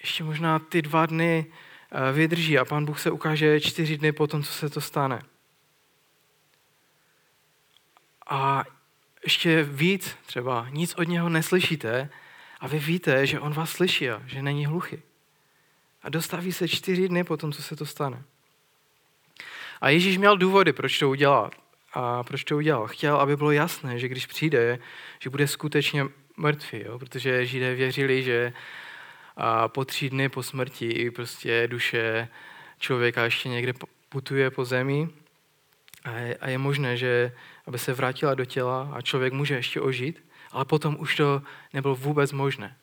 ještě 0.00 0.24
možná 0.24 0.58
ty 0.58 0.82
dva 0.82 1.06
dny 1.06 1.46
eh, 1.90 2.12
vydrží 2.12 2.58
a 2.58 2.64
pán 2.64 2.84
Bůh 2.84 3.00
se 3.00 3.10
ukáže 3.10 3.60
čtyři 3.60 3.98
dny 3.98 4.12
po 4.12 4.26
tom, 4.26 4.42
co 4.42 4.52
se 4.52 4.70
to 4.70 4.80
stane. 4.80 5.22
A 8.30 8.64
ještě 9.24 9.62
víc 9.62 10.16
třeba, 10.26 10.66
nic 10.70 10.94
od 10.94 11.08
něho 11.08 11.28
neslyšíte 11.28 12.10
a 12.60 12.68
vy 12.68 12.78
víte, 12.78 13.26
že 13.26 13.40
on 13.40 13.52
vás 13.52 13.70
slyší 13.70 14.10
a 14.10 14.22
že 14.26 14.42
není 14.42 14.66
hluchý. 14.66 15.02
A 16.04 16.08
dostaví 16.08 16.52
se 16.52 16.68
čtyři 16.68 17.08
dny 17.08 17.24
po 17.24 17.36
tom, 17.36 17.52
co 17.52 17.62
se 17.62 17.76
to 17.76 17.86
stane. 17.86 18.22
A 19.80 19.88
Ježíš 19.88 20.18
měl 20.18 20.36
důvody, 20.36 20.72
proč 20.72 20.98
to 20.98 21.10
udělal. 21.10 21.50
A 21.92 22.22
proč 22.22 22.44
to 22.44 22.56
udělal? 22.56 22.86
Chtěl, 22.86 23.16
aby 23.16 23.36
bylo 23.36 23.50
jasné, 23.50 23.98
že 23.98 24.08
když 24.08 24.26
přijde, 24.26 24.78
že 25.18 25.30
bude 25.30 25.46
skutečně 25.46 26.06
mrtvý, 26.36 26.82
jo? 26.84 26.98
protože 26.98 27.46
Židé 27.46 27.74
věřili, 27.74 28.22
že 28.22 28.52
a 29.36 29.68
po 29.68 29.84
tři 29.84 30.10
dny 30.10 30.28
po 30.28 30.42
smrti 30.42 31.10
prostě 31.10 31.68
duše 31.68 32.28
člověka 32.78 33.24
ještě 33.24 33.48
někde 33.48 33.72
putuje 34.08 34.50
po 34.50 34.64
zemi 34.64 35.08
a 36.04 36.10
je, 36.10 36.36
a 36.36 36.48
je 36.48 36.58
možné, 36.58 36.96
že 36.96 37.32
aby 37.66 37.78
se 37.78 37.92
vrátila 37.92 38.34
do 38.34 38.44
těla 38.44 38.90
a 38.92 39.00
člověk 39.00 39.32
může 39.32 39.54
ještě 39.54 39.80
ožít, 39.80 40.24
ale 40.50 40.64
potom 40.64 40.96
už 40.98 41.16
to 41.16 41.42
nebylo 41.72 41.94
vůbec 41.94 42.32
možné. 42.32 42.76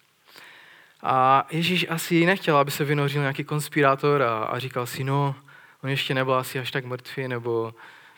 A 1.03 1.47
Ježíš 1.51 1.85
asi 1.89 2.25
nechtěl, 2.25 2.57
aby 2.57 2.71
se 2.71 2.83
vynořil 2.83 3.21
nějaký 3.21 3.43
konspirátor 3.43 4.23
a, 4.23 4.43
a 4.43 4.59
říkal 4.59 4.85
si, 4.85 5.03
no, 5.03 5.35
on 5.83 5.89
ještě 5.89 6.13
nebyl 6.13 6.33
asi 6.33 6.59
až 6.59 6.71
tak 6.71 6.85
mrtvý, 6.85 7.27
nebo 7.27 7.73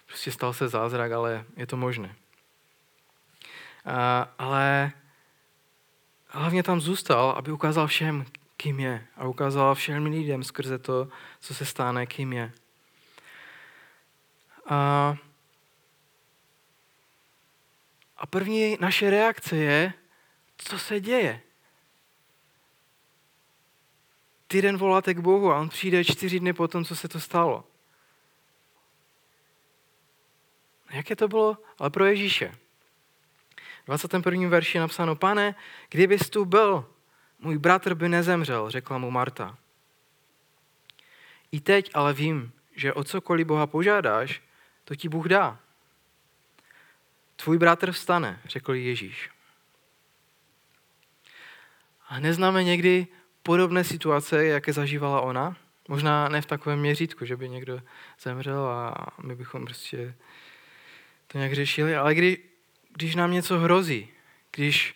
prostě 0.06 0.32
stal 0.32 0.54
se 0.54 0.68
zázrak, 0.68 1.12
ale 1.12 1.46
je 1.58 1.68
to 1.68 1.78
možné. 1.78 2.16
A, 3.86 4.30
ale 4.38 4.92
hlavně 6.28 6.64
tam 6.64 6.82
zůstal, 6.82 7.30
aby 7.30 7.52
ukázal 7.52 7.88
všem, 7.88 8.26
kým 8.58 8.80
je. 8.80 9.08
A 9.18 9.28
ukázal 9.28 9.76
všem 9.76 10.06
lidem 10.06 10.44
skrze 10.44 10.78
to, 10.78 11.08
co 11.40 11.54
se 11.54 11.66
stane, 11.66 12.06
kým 12.06 12.34
je. 12.34 12.52
A, 14.70 15.16
a 18.18 18.28
první 18.28 18.78
naše 18.80 19.10
reakce 19.10 19.56
je, 19.56 19.94
co 20.58 20.80
se 20.80 21.00
děje. 21.00 21.42
Týden 24.54 24.78
voláte 24.78 25.14
k 25.14 25.20
Bohu 25.20 25.52
a 25.52 25.60
on 25.60 25.70
přijde 25.70 26.04
čtyři 26.04 26.40
dny 26.40 26.54
po 26.54 26.68
tom, 26.68 26.86
co 26.86 26.96
se 26.96 27.08
to 27.08 27.20
stalo. 27.20 27.64
Jaké 30.90 31.16
to 31.16 31.28
bylo? 31.28 31.58
Ale 31.80 31.90
pro 31.90 32.06
Ježíše. 32.06 32.52
V 33.84 33.86
21. 33.86 34.50
verši 34.50 34.78
je 34.78 34.82
napsáno, 34.82 35.16
pane, 35.16 35.56
kdybys 35.90 36.30
tu 36.30 36.46
byl, 36.46 36.86
můj 37.40 37.58
bratr 37.58 37.96
by 37.96 38.10
nezemřel, 38.10 38.70
řekla 38.70 38.98
mu 38.98 39.12
Marta. 39.12 39.58
I 41.52 41.60
teď 41.60 41.92
ale 41.94 42.14
vím, 42.14 42.52
že 42.76 42.94
o 42.94 43.04
cokoliv 43.04 43.48
Boha 43.48 43.68
požádáš, 43.68 44.42
to 44.84 44.96
ti 44.96 45.10
Bůh 45.10 45.28
dá. 45.28 45.60
Tvůj 47.36 47.58
bratr 47.58 47.92
vstane, 47.92 48.42
řekl 48.46 48.74
Ježíš. 48.74 49.30
A 52.08 52.20
neznáme 52.20 52.64
někdy 52.64 53.08
podobné 53.44 53.84
situace, 53.84 54.46
jaké 54.46 54.74
zažívala 54.74 55.22
ona? 55.22 55.56
Možná 55.88 56.30
ne 56.30 56.42
v 56.42 56.46
takovém 56.46 56.80
měřítku, 56.80 57.26
že 57.26 57.38
by 57.38 57.50
někdo 57.50 57.82
zemřel 58.22 58.68
a 58.68 59.08
my 59.24 59.36
bychom 59.36 59.66
prostě 59.66 60.16
to 61.28 61.38
nějak 61.38 61.54
řešili, 61.54 61.96
ale 61.96 62.16
kdy, 62.16 62.38
když 62.94 63.16
nám 63.16 63.32
něco 63.32 63.60
hrozí, 63.60 64.10
když, 64.52 64.96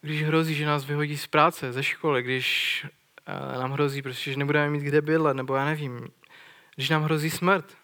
když 0.00 0.22
hrozí, 0.22 0.54
že 0.54 0.66
nás 0.66 0.84
vyhodí 0.84 1.16
z 1.16 1.26
práce, 1.26 1.72
ze 1.72 1.82
školy, 1.82 2.22
když 2.22 2.86
eh, 3.26 3.58
nám 3.58 3.72
hrozí, 3.72 4.02
prostě, 4.02 4.30
že 4.30 4.38
nebudeme 4.38 4.70
mít 4.70 4.82
kde 4.82 5.00
bydlet, 5.00 5.36
nebo 5.36 5.54
já 5.54 5.64
nevím, 5.64 6.08
když 6.74 6.90
nám 6.90 7.02
hrozí 7.02 7.30
smrt, 7.30 7.76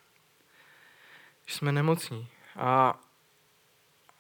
že 1.47 1.55
jsme 1.55 1.73
nemocní 1.73 2.29
a, 2.57 3.01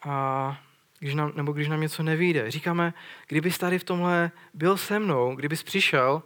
a 0.02 0.60
když 1.02 1.14
nám, 1.14 1.32
nebo 1.34 1.52
když 1.52 1.68
nám 1.68 1.80
něco 1.80 2.02
nevíde. 2.02 2.50
Říkáme, 2.50 2.94
kdybys 3.28 3.58
tady 3.58 3.78
v 3.78 3.84
tomhle 3.84 4.30
byl 4.54 4.76
se 4.76 4.98
mnou, 4.98 5.36
kdybys 5.36 5.62
přišel, 5.62 6.22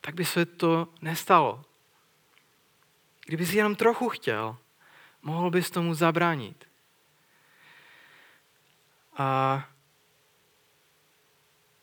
tak 0.00 0.14
by 0.14 0.24
se 0.24 0.46
to 0.46 0.88
nestalo. 1.00 1.64
Kdybys 3.26 3.52
jenom 3.52 3.74
trochu 3.74 4.08
chtěl, 4.08 4.56
mohl 5.22 5.50
bys 5.50 5.70
tomu 5.70 5.94
zabránit. 5.94 6.68
A 9.16 9.64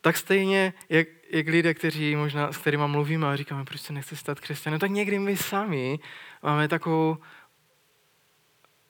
tak 0.01 0.17
stejně, 0.17 0.74
jak, 0.89 1.07
jak 1.29 1.48
lidé, 1.48 1.74
kteří 1.74 2.15
možná, 2.15 2.51
s 2.51 2.57
kterými 2.57 2.88
mluvíme 2.88 3.27
a 3.27 3.36
říkáme, 3.36 3.65
proč 3.65 3.81
se 3.81 3.93
nechce 3.93 4.15
stát 4.15 4.39
křesťanem, 4.39 4.79
tak 4.79 4.91
někdy 4.91 5.19
my 5.19 5.38
sami 5.38 6.00
máme 6.43 6.67
takovou 6.67 7.17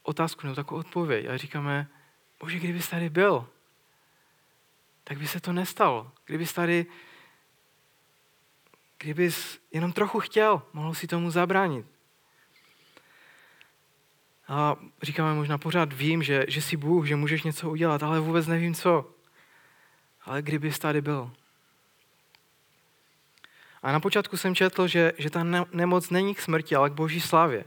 otázku 0.03 0.41
nebo 0.43 0.55
takovou 0.55 0.79
odpověď 0.79 1.25
a 1.25 1.37
říkáme, 1.37 1.87
bože, 2.39 2.59
kdybys 2.59 2.89
tady 2.89 3.09
byl, 3.09 3.49
tak 5.03 5.17
by 5.17 5.27
se 5.27 5.39
to 5.39 5.53
nestalo. 5.53 6.11
Kdybys 6.25 6.53
tady, 6.53 6.85
kdybys 8.97 9.59
jenom 9.71 9.91
trochu 9.91 10.19
chtěl, 10.19 10.61
mohl 10.73 10.93
si 10.93 11.07
tomu 11.07 11.31
zabránit. 11.31 11.85
A 14.47 14.75
říkáme 15.01 15.33
možná 15.33 15.57
pořád 15.57 15.93
vím, 15.93 16.23
že, 16.23 16.45
že 16.47 16.61
jsi 16.61 16.77
Bůh, 16.77 17.05
že 17.05 17.15
můžeš 17.15 17.43
něco 17.43 17.69
udělat, 17.69 18.03
ale 18.03 18.19
vůbec 18.19 18.47
nevím 18.47 18.73
co. 18.73 19.13
Ale 20.21 20.41
kdybys 20.41 20.79
tady 20.79 21.01
byl. 21.01 21.31
A 23.83 23.91
na 23.91 23.99
počátku 23.99 24.37
jsem 24.37 24.55
četl, 24.55 24.87
že, 24.87 25.13
že 25.17 25.29
ta 25.29 25.43
nemoc 25.71 26.09
není 26.09 26.35
k 26.35 26.41
smrti, 26.41 26.75
ale 26.75 26.89
k 26.89 26.93
boží 26.93 27.21
slávě. 27.21 27.63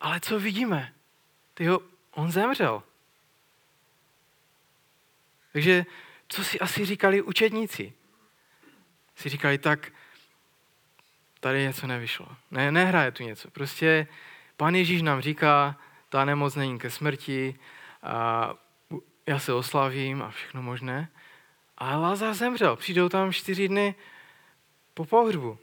Ale 0.00 0.20
co 0.20 0.40
vidíme? 0.40 0.94
Tyjo, 1.54 1.91
zemřel. 2.26 2.82
Takže 5.52 5.86
co 6.28 6.44
si 6.44 6.60
asi 6.60 6.84
říkali 6.84 7.22
učedníci? 7.22 7.92
Si 9.16 9.28
říkali, 9.28 9.58
tak 9.58 9.92
tady 11.40 11.62
něco 11.62 11.86
nevyšlo. 11.86 12.28
Ne, 12.50 12.72
nehraje 12.72 13.12
tu 13.12 13.22
něco. 13.22 13.50
Prostě 13.50 14.06
pan 14.56 14.74
Ježíš 14.74 15.02
nám 15.02 15.20
říká, 15.20 15.76
ta 16.08 16.24
nemoc 16.24 16.54
není 16.54 16.78
ke 16.78 16.90
smrti, 16.90 17.58
a 18.02 18.54
já 19.26 19.38
se 19.38 19.52
oslavím 19.52 20.22
a 20.22 20.30
všechno 20.30 20.62
možné. 20.62 21.08
A 21.78 21.96
Lázar 21.96 22.34
zemřel. 22.34 22.76
Přijdou 22.76 23.08
tam 23.08 23.32
čtyři 23.32 23.68
dny 23.68 23.94
po 24.94 25.04
pohřbu. 25.04 25.58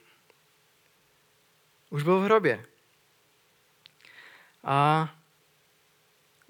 Už 1.89 2.03
byl 2.03 2.19
v 2.19 2.23
hrobě. 2.23 2.65
A 4.63 5.09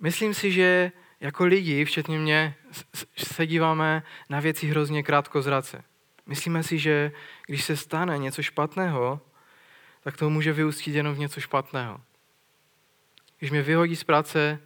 myslím 0.01 0.34
si, 0.34 0.51
že 0.51 0.91
jako 1.20 1.46
lidi, 1.46 1.86
včetně 1.86 2.20
mě, 2.20 2.56
se 3.18 3.48
díváme 3.48 4.03
na 4.29 4.39
věci 4.39 4.68
hrozně 4.68 5.03
krátkozrace. 5.03 5.84
Myslíme 6.25 6.63
si, 6.63 6.79
že 6.79 7.12
když 7.48 7.63
se 7.63 7.77
stane 7.77 8.18
něco 8.18 8.44
špatného, 8.44 9.22
tak 10.03 10.18
to 10.18 10.29
může 10.29 10.53
vyústit 10.53 10.96
jenom 10.96 11.15
v 11.15 11.20
něco 11.20 11.41
špatného. 11.41 12.01
Když 13.39 13.51
mě 13.51 13.62
vyhodí 13.62 13.96
z 13.96 14.03
práce, 14.03 14.60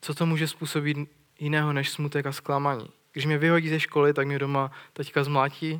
co 0.00 0.14
to 0.14 0.26
může 0.26 0.48
způsobit 0.48 0.96
jiného 1.38 1.72
než 1.72 1.90
smutek 1.90 2.26
a 2.26 2.32
zklamání. 2.32 2.90
Když 3.12 3.26
mě 3.26 3.38
vyhodí 3.38 3.68
ze 3.68 3.80
školy, 3.80 4.14
tak 4.14 4.26
mě 4.26 4.38
doma 4.38 4.70
taťka 4.92 5.24
zmlátí, 5.24 5.78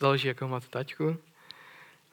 záleží, 0.00 0.28
jakou 0.28 0.48
máte 0.48 0.68
taťku. 0.68 1.16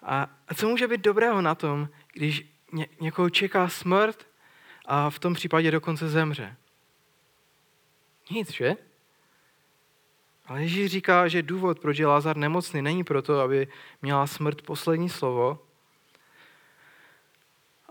A, 0.03 0.29
a 0.48 0.53
co 0.53 0.69
může 0.69 0.88
být 0.88 1.01
dobrého 1.01 1.41
na 1.41 1.55
tom, 1.55 1.89
když 2.13 2.45
ně, 2.72 2.88
někoho 3.01 3.29
čeká 3.29 3.69
smrt 3.69 4.27
a 4.85 5.09
v 5.09 5.19
tom 5.19 5.33
případě 5.33 5.71
dokonce 5.71 6.09
zemře? 6.09 6.55
Nic, 8.31 8.51
že? 8.51 8.75
Ale 10.45 10.61
Ježíš 10.61 10.91
říká, 10.91 11.27
že 11.27 11.41
důvod, 11.41 11.79
proč 11.79 11.97
je 11.97 12.07
Lázar 12.07 12.37
nemocný, 12.37 12.81
není 12.81 13.03
proto, 13.03 13.39
aby 13.39 13.67
měla 14.01 14.27
smrt 14.27 14.61
poslední 14.61 15.09
slovo, 15.09 15.59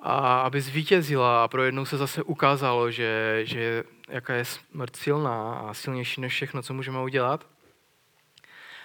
a 0.02 0.40
aby 0.40 0.61
zvítězila 0.61 1.44
a 1.44 1.49
pro 1.49 1.62
jednou 1.62 1.84
se 1.84 1.96
zase 1.96 2.22
ukázalo, 2.22 2.90
že, 2.90 3.40
že 3.44 3.84
jaká 4.08 4.34
je 4.34 4.44
smrt 4.44 4.96
silná 4.96 5.54
a 5.54 5.75
silnější 5.75 6.20
než 6.20 6.32
všechno, 6.32 6.62
co 6.62 6.75
můžeme 6.75 7.00
udělat. 7.00 7.46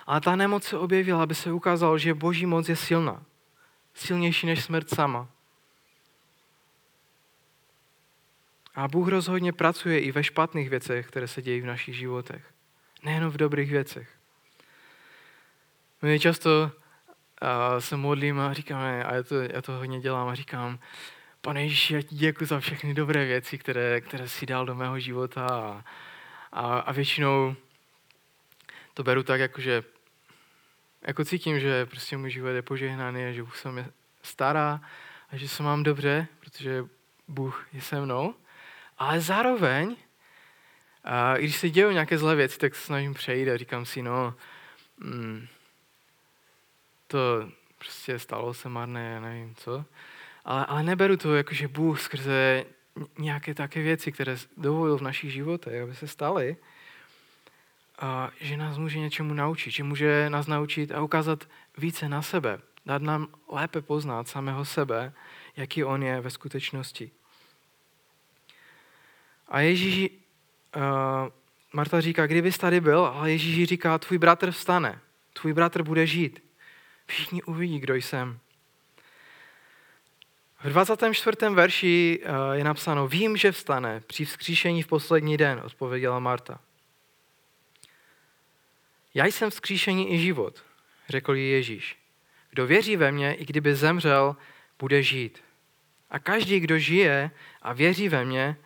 Ale 0.06 0.22
ta 0.22 0.36
nemoc 0.36 0.64
se 0.64 0.78
objevila, 0.78 1.24
aby 1.24 1.36
se 1.36 1.52
ukázalo, 1.52 1.98
že 1.98 2.14
boží 2.14 2.46
moc 2.46 2.70
je 2.70 2.76
silná. 2.76 3.24
Silnější 3.94 4.48
než 4.48 4.64
smrt 4.64 4.90
sama. 4.90 5.28
A 8.78 8.88
Bůh 8.88 9.08
rozhodně 9.08 9.54
pracuje 9.54 10.00
i 10.00 10.12
ve 10.12 10.24
špatných 10.24 10.70
věcech, 10.70 11.08
které 11.08 11.28
se 11.28 11.42
dějí 11.42 11.62
v 11.62 11.66
našich 11.66 11.96
životech. 11.96 12.46
Nejenom 13.04 13.32
v 13.32 13.38
dobrých 13.38 13.72
věcech. 13.72 14.10
My 16.02 16.20
často 16.20 16.72
se 17.80 17.98
modlím 17.98 18.40
a 18.40 18.54
říkáme, 18.54 19.04
a 19.04 19.14
já 19.14 19.24
to, 19.24 19.36
já 19.42 19.62
to 19.62 19.72
hodně 19.72 20.00
dělám 20.00 20.28
a 20.28 20.36
říkám, 20.36 20.80
pane 21.42 21.64
Ježíši, 21.64 21.94
já 21.94 22.02
ti 22.02 22.16
děkuji 22.16 22.46
za 22.46 22.60
všechny 22.60 22.94
dobré 22.94 23.26
věci, 23.26 23.58
které, 23.58 24.02
které 24.02 24.30
jsi 24.30 24.46
dal 24.46 24.66
do 24.66 24.76
mého 24.76 25.00
života 25.00 25.48
a, 25.48 25.84
a, 26.52 26.80
a 26.80 26.92
většinou 26.92 27.56
to 28.94 29.04
beru 29.04 29.24
tak, 29.24 29.40
jako 29.40 29.62
že 29.62 29.84
jako 31.08 31.26
cítím, 31.26 31.60
že 31.60 31.86
prostě 31.86 32.18
můj 32.18 32.32
život 32.32 32.50
je 32.50 32.62
požehnaný 32.62 33.26
a 33.26 33.32
že 33.32 33.44
Bůh 33.44 33.58
se 33.58 33.72
mě 33.72 33.92
stará 34.22 34.82
a 35.30 35.38
že 35.38 35.48
se 35.48 35.64
mám 35.64 35.84
dobře, 35.84 36.28
protože 36.40 36.86
Bůh 37.28 37.68
je 37.74 37.82
se 37.82 38.02
mnou. 38.02 38.36
Ale 38.98 39.22
zároveň, 39.22 39.96
a 41.04 41.38
když 41.38 41.56
se 41.56 41.70
dějí 41.70 41.94
nějaké 41.94 42.18
zlé 42.18 42.36
věci, 42.36 42.58
tak 42.58 42.76
se 42.76 42.82
snažím 42.82 43.14
přejít 43.14 43.50
a 43.50 43.58
říkám 43.58 43.86
si, 43.86 44.02
no, 44.02 44.34
mm, 44.98 45.48
to 47.08 47.50
prostě 47.78 48.20
stalo 48.20 48.54
se 48.54 48.70
marné, 48.70 49.12
já 49.12 49.20
nevím 49.20 49.56
co. 49.56 49.86
Ale, 50.46 50.66
ale 50.66 50.84
neberu 50.84 51.18
to 51.18 51.36
jako, 51.36 51.54
že 51.54 51.68
Bůh 51.68 52.02
skrze 52.02 52.66
nějaké 53.18 53.54
také 53.54 53.82
věci, 53.82 54.12
které 54.12 54.38
dovolil 54.58 54.98
v 54.98 55.02
našich 55.02 55.32
životech, 55.32 55.82
aby 55.82 55.96
se 55.96 56.08
staly, 56.08 56.58
a 58.00 58.32
že 58.40 58.58
nás 58.58 58.78
může 58.78 59.00
něčemu 59.00 59.34
naučit, 59.34 59.72
že 59.72 59.84
může 59.84 60.30
nás 60.30 60.48
naučit 60.48 60.92
a 60.92 61.02
ukázat 61.02 61.44
více 61.78 62.10
na 62.10 62.22
sebe, 62.22 62.60
dát 62.86 63.02
nám 63.02 63.28
lépe 63.52 63.82
poznat 63.82 64.28
samého 64.28 64.66
sebe, 64.66 65.14
jaký 65.56 65.84
on 65.84 66.04
je 66.04 66.22
ve 66.22 66.30
skutečnosti. 66.30 67.12
A 69.48 69.60
Ježíš, 69.60 70.10
uh, 70.76 70.82
Marta 71.74 72.02
říká, 72.02 72.28
kdybys 72.28 72.58
tady 72.58 72.82
byl, 72.82 73.06
ale 73.06 73.32
Ježíš 73.32 73.70
říká, 73.70 73.98
tvůj 73.98 74.18
bratr 74.18 74.52
vstane, 74.52 75.00
tvůj 75.34 75.54
bratr 75.54 75.84
bude 75.84 76.08
žít. 76.08 76.44
Všichni 77.06 77.44
uvidí, 77.44 77.80
kdo 77.80 77.96
jsem. 77.96 78.40
V 80.64 80.70
24. 80.70 81.38
verši 81.54 82.20
je 82.52 82.64
napsáno, 82.64 83.08
vím, 83.08 83.38
že 83.38 83.52
vstane 83.52 84.02
při 84.08 84.26
vzkříšení 84.26 84.84
v 84.84 84.88
poslední 84.88 85.38
den, 85.38 85.62
odpověděla 85.66 86.20
Marta. 86.20 86.60
Já 89.14 89.26
jsem 89.26 89.50
vzkříšení 89.50 90.14
i 90.14 90.20
život, 90.20 90.64
řekl 91.10 91.36
jí 91.36 91.52
Ježíš. 91.52 91.98
Kdo 92.50 92.68
věří 92.68 92.96
ve 92.96 93.12
mě, 93.12 93.34
i 93.34 93.46
kdyby 93.46 93.76
zemřel, 93.76 94.36
bude 94.80 95.04
žít. 95.04 95.44
A 96.10 96.20
každý, 96.20 96.60
kdo 96.60 96.78
žije 96.78 97.32
a 97.62 97.74
věří 97.74 98.10
ve 98.10 98.26
mě, 98.26 98.58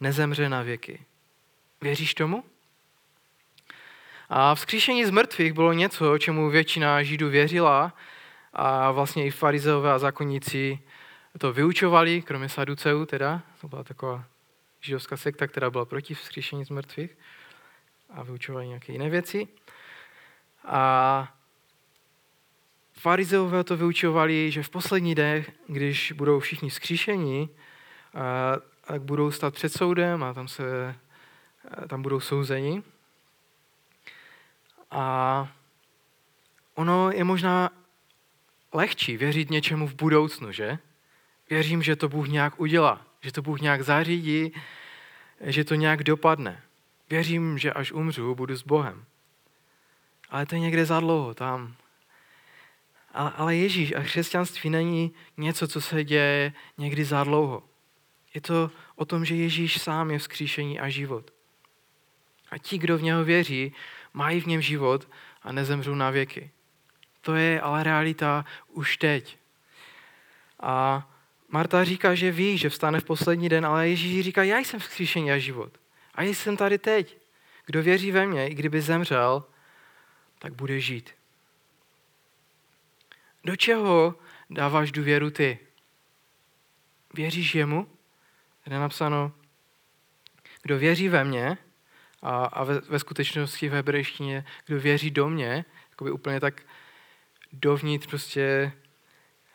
nezemře 0.00 0.48
na 0.48 0.62
věky. 0.62 1.04
Věříš 1.80 2.14
tomu? 2.14 2.44
A 4.28 4.54
vzkříšení 4.54 5.04
z 5.04 5.10
mrtvých 5.10 5.52
bylo 5.52 5.72
něco, 5.72 6.18
čemu 6.18 6.50
většina 6.50 7.02
Židů 7.02 7.28
věřila 7.28 7.92
a 8.52 8.90
vlastně 8.90 9.26
i 9.26 9.30
farizeové 9.30 9.92
a 9.92 9.98
zákonníci 9.98 10.78
to 11.38 11.52
vyučovali, 11.52 12.22
kromě 12.22 12.48
saduceů 12.48 13.06
teda. 13.06 13.42
To 13.60 13.68
byla 13.68 13.84
taková 13.84 14.24
židovská 14.80 15.16
sekta, 15.16 15.46
která 15.46 15.70
byla 15.70 15.84
proti 15.84 16.14
vzkříšení 16.14 16.64
z 16.64 16.70
mrtvých 16.70 17.18
a 18.10 18.22
vyučovali 18.22 18.68
nějaké 18.68 18.92
jiné 18.92 19.10
věci. 19.10 19.48
A 20.64 21.34
farizeové 22.92 23.64
to 23.64 23.76
vyučovali, 23.76 24.50
že 24.50 24.62
v 24.62 24.70
poslední 24.70 25.14
dnech, 25.14 25.50
když 25.66 26.12
budou 26.12 26.40
všichni 26.40 26.70
vzkříšení, 26.70 27.50
tak 28.86 29.02
budou 29.02 29.30
stát 29.30 29.54
před 29.54 29.72
soudem 29.72 30.22
a 30.22 30.34
tam, 30.34 30.48
se, 30.48 30.94
tam 31.88 32.02
budou 32.02 32.20
souzeni. 32.20 32.82
A 34.90 35.48
ono 36.74 37.10
je 37.10 37.24
možná 37.24 37.70
lehčí 38.72 39.16
věřit 39.16 39.50
něčemu 39.50 39.86
v 39.86 39.94
budoucnu, 39.94 40.52
že? 40.52 40.78
Věřím, 41.50 41.82
že 41.82 41.96
to 41.96 42.08
Bůh 42.08 42.28
nějak 42.28 42.60
udělá, 42.60 43.06
že 43.20 43.32
to 43.32 43.42
Bůh 43.42 43.60
nějak 43.60 43.82
zařídí, 43.82 44.52
že 45.40 45.64
to 45.64 45.74
nějak 45.74 46.02
dopadne. 46.02 46.62
Věřím, 47.10 47.58
že 47.58 47.72
až 47.72 47.92
umřu, 47.92 48.34
budu 48.34 48.56
s 48.56 48.62
Bohem. 48.62 49.04
Ale 50.30 50.46
to 50.46 50.54
je 50.54 50.60
někde 50.60 50.86
za 50.86 51.00
dlouho, 51.00 51.34
tam. 51.34 51.74
Ale, 53.14 53.32
ale 53.36 53.56
Ježíš 53.56 53.92
a 53.92 54.02
křesťanství 54.02 54.70
není 54.70 55.12
něco, 55.36 55.68
co 55.68 55.80
se 55.80 56.04
děje 56.04 56.52
někdy 56.78 57.04
za 57.04 57.24
dlouho. 57.24 57.62
Je 58.36 58.40
to 58.40 58.70
o 58.96 59.04
tom, 59.04 59.24
že 59.24 59.34
Ježíš 59.34 59.80
sám 59.80 60.10
je 60.10 60.18
vzkříšení 60.18 60.80
a 60.80 60.88
život. 60.88 61.30
A 62.50 62.58
ti, 62.58 62.78
kdo 62.78 62.98
v 62.98 63.02
něho 63.02 63.24
věří, 63.24 63.72
mají 64.12 64.40
v 64.40 64.46
něm 64.46 64.60
život 64.60 65.08
a 65.42 65.52
nezemřou 65.52 65.94
na 65.94 66.10
věky. 66.10 66.50
To 67.20 67.34
je 67.34 67.60
ale 67.60 67.82
realita 67.82 68.44
už 68.68 68.96
teď. 68.96 69.38
A 70.60 71.08
Marta 71.48 71.84
říká, 71.84 72.14
že 72.14 72.30
ví, 72.30 72.58
že 72.58 72.68
vstane 72.68 73.00
v 73.00 73.04
poslední 73.04 73.48
den, 73.48 73.66
ale 73.66 73.88
Ježíš 73.88 74.24
říká, 74.24 74.42
já 74.42 74.58
jsem 74.58 74.80
vzkříšení 74.80 75.32
a 75.32 75.38
život. 75.38 75.72
A 76.14 76.22
jsem 76.22 76.56
tady 76.56 76.78
teď. 76.78 77.18
Kdo 77.66 77.82
věří 77.82 78.12
ve 78.12 78.26
mě, 78.26 78.48
i 78.48 78.54
kdyby 78.54 78.80
zemřel, 78.80 79.44
tak 80.38 80.52
bude 80.52 80.80
žít. 80.80 81.10
Do 83.44 83.56
čeho 83.56 84.14
dáváš 84.50 84.92
důvěru 84.92 85.30
ty? 85.30 85.58
Věříš 87.14 87.54
jemu? 87.54 87.95
Je 88.66 88.78
napsáno, 88.78 89.32
kdo 90.62 90.78
věří 90.78 91.08
ve 91.08 91.24
mě, 91.24 91.58
a, 92.22 92.44
a 92.44 92.64
ve, 92.64 92.80
ve 92.80 92.98
skutečnosti 92.98 93.68
v 93.68 93.72
hebrejštině, 93.72 94.44
kdo 94.66 94.80
věří 94.80 95.10
do 95.10 95.28
mě, 95.28 95.64
by 96.02 96.10
úplně 96.10 96.40
tak 96.40 96.62
dovnitř 97.52 98.06
prostě 98.06 98.72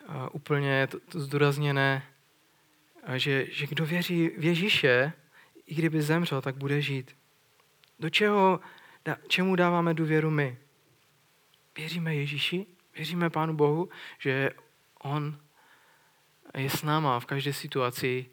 a 0.07 0.33
úplně 0.33 0.87
to, 0.87 0.99
to 0.99 1.19
zdůrazněné, 1.19 2.03
a 3.03 3.17
že, 3.17 3.47
že 3.51 3.67
kdo 3.67 3.85
věří 3.85 4.31
v 4.37 4.43
Ježíše, 4.43 5.13
i 5.65 5.75
kdyby 5.75 6.01
zemřel, 6.01 6.41
tak 6.41 6.55
bude 6.55 6.81
žít. 6.81 7.15
Do 7.99 8.09
čeho, 8.09 8.59
da, 9.05 9.17
čemu 9.27 9.55
dáváme 9.55 9.93
důvěru 9.93 10.31
my? 10.31 10.57
Věříme 11.77 12.15
Ježíši? 12.15 12.65
Věříme 12.95 13.29
Pánu 13.29 13.53
Bohu, 13.53 13.89
že 14.19 14.49
On 14.99 15.39
je 16.57 16.69
s 16.69 16.83
náma 16.83 17.19
v 17.19 17.25
každé 17.25 17.53
situaci, 17.53 18.25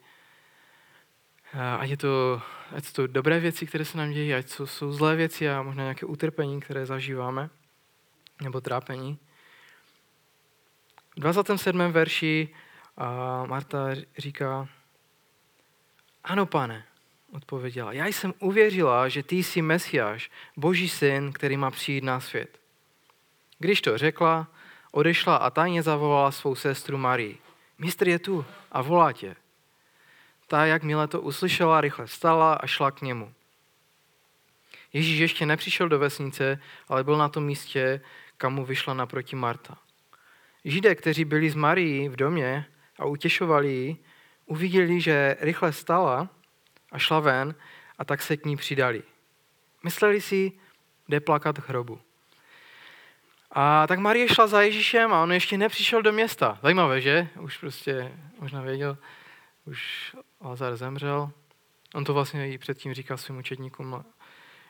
a 1.54 1.84
je 1.84 1.96
to, 1.96 2.42
ať 2.76 2.84
jsou 2.84 2.92
to 2.92 3.06
dobré 3.06 3.40
věci, 3.40 3.66
které 3.66 3.84
se 3.84 3.98
nám 3.98 4.10
dějí, 4.10 4.34
ať 4.34 4.48
jsou, 4.48 4.66
jsou 4.66 4.92
zlé 4.92 5.16
věci 5.16 5.48
a 5.50 5.62
možná 5.62 5.82
nějaké 5.82 6.06
utrpení, 6.06 6.60
které 6.60 6.86
zažíváme, 6.86 7.50
nebo 8.42 8.60
trápení. 8.60 9.18
V 11.16 11.20
27. 11.20 11.78
verši 11.78 12.48
a 12.96 13.44
Marta 13.46 13.88
říká, 14.18 14.68
ano 16.24 16.46
pane, 16.46 16.84
odpověděla, 17.32 17.92
já 17.92 18.06
jsem 18.06 18.34
uvěřila, 18.38 19.08
že 19.08 19.22
ty 19.22 19.36
jsi 19.36 19.62
Mesiáš, 19.62 20.30
boží 20.56 20.88
syn, 20.88 21.32
který 21.32 21.56
má 21.56 21.70
přijít 21.70 22.04
na 22.04 22.20
svět. 22.20 22.60
Když 23.58 23.80
to 23.80 23.98
řekla, 23.98 24.48
odešla 24.92 25.36
a 25.36 25.50
tajně 25.50 25.82
zavolala 25.82 26.32
svou 26.32 26.54
sestru 26.54 26.98
Marii. 26.98 27.38
Mistr 27.78 28.08
je 28.08 28.18
tu 28.18 28.44
a 28.72 28.82
volá 28.82 29.12
tě. 29.12 29.36
Ta, 30.48 30.66
jakmile 30.66 31.08
to 31.08 31.20
uslyšela, 31.20 31.80
rychle 31.80 32.06
vstala 32.06 32.54
a 32.54 32.66
šla 32.66 32.90
k 32.90 33.02
němu. 33.02 33.34
Ježíš 34.92 35.18
ještě 35.18 35.46
nepřišel 35.46 35.88
do 35.88 35.98
vesnice, 35.98 36.60
ale 36.88 37.04
byl 37.04 37.16
na 37.16 37.28
tom 37.28 37.44
místě, 37.44 38.00
kam 38.36 38.54
mu 38.54 38.64
vyšla 38.64 38.94
naproti 38.94 39.36
Marta. 39.36 39.78
Židé, 40.64 40.94
kteří 40.94 41.24
byli 41.24 41.50
s 41.50 41.54
Marií 41.54 42.08
v 42.08 42.16
domě 42.16 42.66
a 42.98 43.04
utěšovali 43.04 43.68
ji, 43.68 43.96
uviděli, 44.46 45.00
že 45.00 45.36
rychle 45.40 45.72
stala 45.72 46.28
a 46.92 46.98
šla 46.98 47.20
ven 47.20 47.54
a 47.98 48.04
tak 48.04 48.22
se 48.22 48.36
k 48.36 48.44
ní 48.44 48.56
přidali. 48.56 49.02
Mysleli 49.84 50.20
si, 50.20 50.52
jde 51.08 51.20
plakat 51.20 51.58
k 51.58 51.68
hrobu. 51.68 52.00
A 53.50 53.86
tak 53.86 53.98
Marie 53.98 54.28
šla 54.28 54.46
za 54.46 54.62
Ježíšem 54.62 55.12
a 55.12 55.22
on 55.22 55.32
ještě 55.32 55.58
nepřišel 55.58 56.02
do 56.02 56.12
města. 56.12 56.58
Zajímavé, 56.62 57.00
že? 57.00 57.28
Už 57.40 57.58
prostě 57.58 58.12
možná 58.40 58.62
věděl, 58.62 58.98
už 59.64 60.14
Lazar 60.40 60.76
zemřel. 60.76 61.30
On 61.94 62.04
to 62.04 62.14
vlastně 62.14 62.52
i 62.52 62.58
předtím 62.58 62.94
říkal 62.94 63.16
svým 63.16 63.38
učedníkům, 63.38 64.04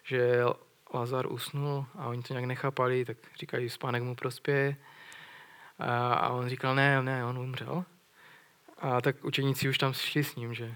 že 0.04 0.42
Lazar 0.94 1.32
usnul 1.32 1.86
a 1.98 2.06
oni 2.06 2.22
to 2.22 2.32
nějak 2.34 2.44
nechápali, 2.44 3.04
tak 3.04 3.16
říkají, 3.38 3.70
spánek 3.70 4.02
mu 4.02 4.14
prospěje. 4.14 4.76
A 6.10 6.28
on 6.28 6.48
říkal, 6.48 6.74
ne, 6.74 7.02
ne, 7.02 7.24
on 7.24 7.38
umřel. 7.38 7.84
A 8.78 9.00
tak 9.00 9.24
učeníci 9.24 9.68
už 9.68 9.78
tam 9.78 9.92
šli 9.92 10.24
s 10.24 10.36
ním, 10.36 10.54
že 10.54 10.74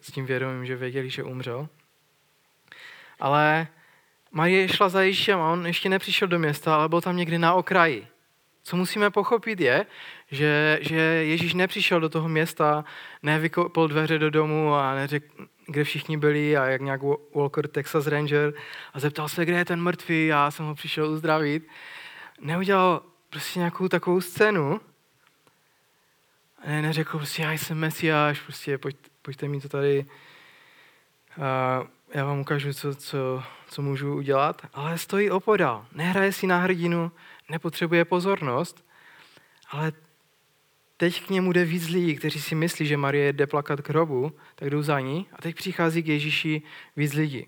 s 0.00 0.12
tím 0.12 0.26
vědomím, 0.26 0.66
že 0.66 0.76
věděli, 0.76 1.10
že 1.10 1.22
umřel. 1.22 1.68
Ale 3.20 3.68
Marie 4.30 4.68
šla 4.68 4.88
za 4.88 5.02
Ježíšem 5.02 5.40
a 5.40 5.52
on 5.52 5.66
ještě 5.66 5.88
nepřišel 5.88 6.28
do 6.28 6.38
města, 6.38 6.76
ale 6.76 6.88
byl 6.88 7.00
tam 7.00 7.16
někdy 7.16 7.38
na 7.38 7.54
okraji. 7.54 8.08
Co 8.62 8.76
musíme 8.76 9.10
pochopit 9.10 9.60
je, 9.60 9.86
že, 10.30 10.78
že 10.82 11.00
Ježíš 11.00 11.54
nepřišel 11.54 12.00
do 12.00 12.08
toho 12.08 12.28
města, 12.28 12.84
nevykopl 13.22 13.88
dveře 13.88 14.18
do 14.18 14.30
domu 14.30 14.74
a 14.74 14.94
neřekl, 14.94 15.46
kde 15.66 15.84
všichni 15.84 16.16
byli 16.16 16.56
a 16.56 16.66
jak 16.66 16.80
nějak 16.80 17.00
Walker 17.34 17.68
Texas 17.68 18.06
Ranger 18.06 18.54
a 18.92 19.00
zeptal 19.00 19.28
se, 19.28 19.44
kde 19.44 19.58
je 19.58 19.64
ten 19.64 19.82
mrtvý, 19.82 20.26
já 20.26 20.50
jsem 20.50 20.66
ho 20.66 20.74
přišel 20.74 21.10
uzdravit. 21.10 21.68
Neudělal 22.40 23.02
prostě 23.30 23.58
nějakou 23.58 23.88
takovou 23.88 24.20
scénu, 24.20 24.80
ne, 26.66 26.82
neřekl 26.82 27.18
prostě, 27.18 27.42
já 27.42 27.52
jsem 27.52 27.78
Mesiáš, 27.78 28.40
prostě 28.40 28.78
pojď, 28.78 28.96
pojďte 29.22 29.48
mi 29.48 29.60
to 29.60 29.68
tady, 29.68 30.06
a 31.42 31.82
já 32.14 32.24
vám 32.24 32.40
ukážu, 32.40 32.72
co, 32.72 32.94
co, 32.94 33.42
co 33.68 33.82
můžu 33.82 34.14
udělat, 34.14 34.62
ale 34.74 34.98
stojí 34.98 35.30
opodál, 35.30 35.86
nehraje 35.92 36.32
si 36.32 36.46
na 36.46 36.58
hrdinu, 36.58 37.12
nepotřebuje 37.50 38.04
pozornost, 38.04 38.86
ale 39.70 39.92
teď 40.96 41.26
k 41.26 41.30
němu 41.30 41.52
jde 41.52 41.64
víc 41.64 41.88
lidí, 41.88 42.16
kteří 42.16 42.40
si 42.40 42.54
myslí, 42.54 42.86
že 42.86 42.96
Marie 42.96 43.32
jde 43.32 43.46
plakat 43.46 43.80
k 43.80 43.88
hrobu, 43.88 44.32
tak 44.54 44.70
jdou 44.70 44.82
za 44.82 45.00
ní 45.00 45.26
a 45.32 45.42
teď 45.42 45.56
přichází 45.56 46.02
k 46.02 46.08
Ježíši 46.08 46.62
víc 46.96 47.12
lidí. 47.12 47.46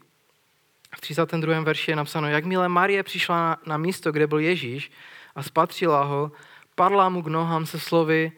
V 0.96 1.00
32. 1.00 1.60
verši 1.60 1.90
je 1.90 1.96
napsáno, 1.96 2.28
jakmile 2.28 2.68
Marie 2.68 3.02
přišla 3.02 3.56
na, 3.66 3.76
místo, 3.76 4.12
kde 4.12 4.26
byl 4.26 4.38
Ježíš 4.38 4.90
a 5.34 5.42
spatřila 5.42 6.04
ho, 6.04 6.32
padla 6.74 7.08
mu 7.08 7.22
k 7.22 7.26
nohám 7.26 7.66
se 7.66 7.80
slovy, 7.80 8.32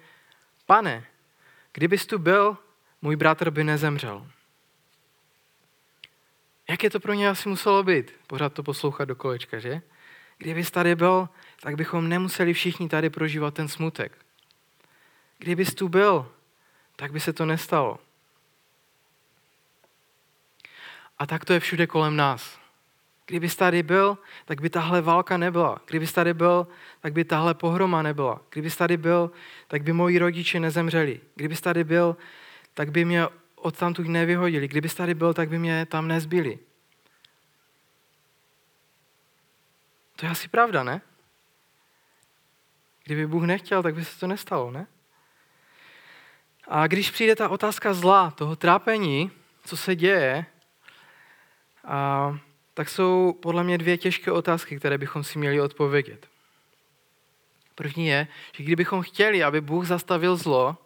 pane, 0.66 1.06
kdybys 1.72 2.06
tu 2.06 2.18
byl, 2.18 2.56
můj 3.02 3.16
bratr 3.16 3.50
by 3.50 3.64
nezemřel. 3.64 4.26
Jak 6.68 6.82
je 6.82 6.90
to 6.90 7.00
pro 7.00 7.12
ně 7.12 7.28
asi 7.28 7.48
muselo 7.48 7.82
být? 7.82 8.12
Pořád 8.26 8.52
to 8.52 8.62
poslouchat 8.62 9.04
do 9.04 9.16
kolečka, 9.16 9.58
že? 9.58 9.82
Kdybys 10.38 10.70
tady 10.70 10.96
byl, 10.96 11.28
tak 11.64 11.76
bychom 11.76 12.08
nemuseli 12.08 12.52
všichni 12.52 12.88
tady 12.88 13.10
prožívat 13.10 13.54
ten 13.54 13.68
smutek. 13.68 14.12
Kdybys 15.38 15.74
tu 15.74 15.88
byl, 15.88 16.32
tak 16.96 17.12
by 17.12 17.20
se 17.20 17.32
to 17.32 17.46
nestalo. 17.46 17.98
A 21.18 21.26
tak 21.26 21.44
to 21.44 21.52
je 21.52 21.60
všude 21.60 21.86
kolem 21.86 22.16
nás. 22.16 22.58
Kdybys 23.26 23.56
tady 23.56 23.82
byl, 23.82 24.18
tak 24.44 24.60
by 24.60 24.70
tahle 24.70 25.00
válka 25.00 25.36
nebyla. 25.36 25.80
Kdybys 25.86 26.12
tady 26.12 26.34
byl, 26.34 26.66
tak 27.00 27.12
by 27.12 27.24
tahle 27.24 27.54
pohroma 27.54 28.02
nebyla. 28.02 28.40
Kdybys 28.50 28.76
tady 28.76 28.96
byl, 28.96 29.30
tak 29.68 29.82
by 29.82 29.92
moji 29.92 30.18
rodiče 30.18 30.60
nezemřeli. 30.60 31.20
Kdybys 31.34 31.60
tady 31.60 31.84
byl, 31.84 32.16
tak 32.74 32.90
by 32.90 33.04
mě 33.04 33.26
odtamtud 33.54 34.06
nevyhodili. 34.06 34.68
Kdybys 34.68 34.94
tady 34.94 35.14
byl, 35.14 35.34
tak 35.34 35.48
by 35.48 35.58
mě 35.58 35.86
tam 35.86 36.08
nezbyli. 36.08 36.58
To 40.16 40.26
je 40.26 40.30
asi 40.30 40.48
pravda, 40.48 40.84
ne? 40.84 41.00
Kdyby 43.04 43.26
Bůh 43.26 43.44
nechtěl, 43.44 43.82
tak 43.82 43.94
by 43.94 44.04
se 44.04 44.20
to 44.20 44.26
nestalo, 44.26 44.70
ne? 44.70 44.86
A 46.68 46.86
když 46.86 47.10
přijde 47.10 47.36
ta 47.36 47.48
otázka 47.48 47.94
zla, 47.94 48.30
toho 48.30 48.56
trápení, 48.56 49.30
co 49.64 49.76
se 49.76 49.96
děje, 49.96 50.46
a, 51.84 52.38
tak 52.74 52.88
jsou 52.88 53.38
podle 53.42 53.64
mě 53.64 53.78
dvě 53.78 53.98
těžké 53.98 54.32
otázky, 54.32 54.76
které 54.76 54.98
bychom 54.98 55.24
si 55.24 55.38
měli 55.38 55.60
odpovědět. 55.60 56.28
První 57.74 58.06
je, 58.06 58.28
že 58.52 58.64
kdybychom 58.64 59.02
chtěli, 59.02 59.44
aby 59.44 59.60
Bůh 59.60 59.86
zastavil 59.86 60.36
zlo, 60.36 60.76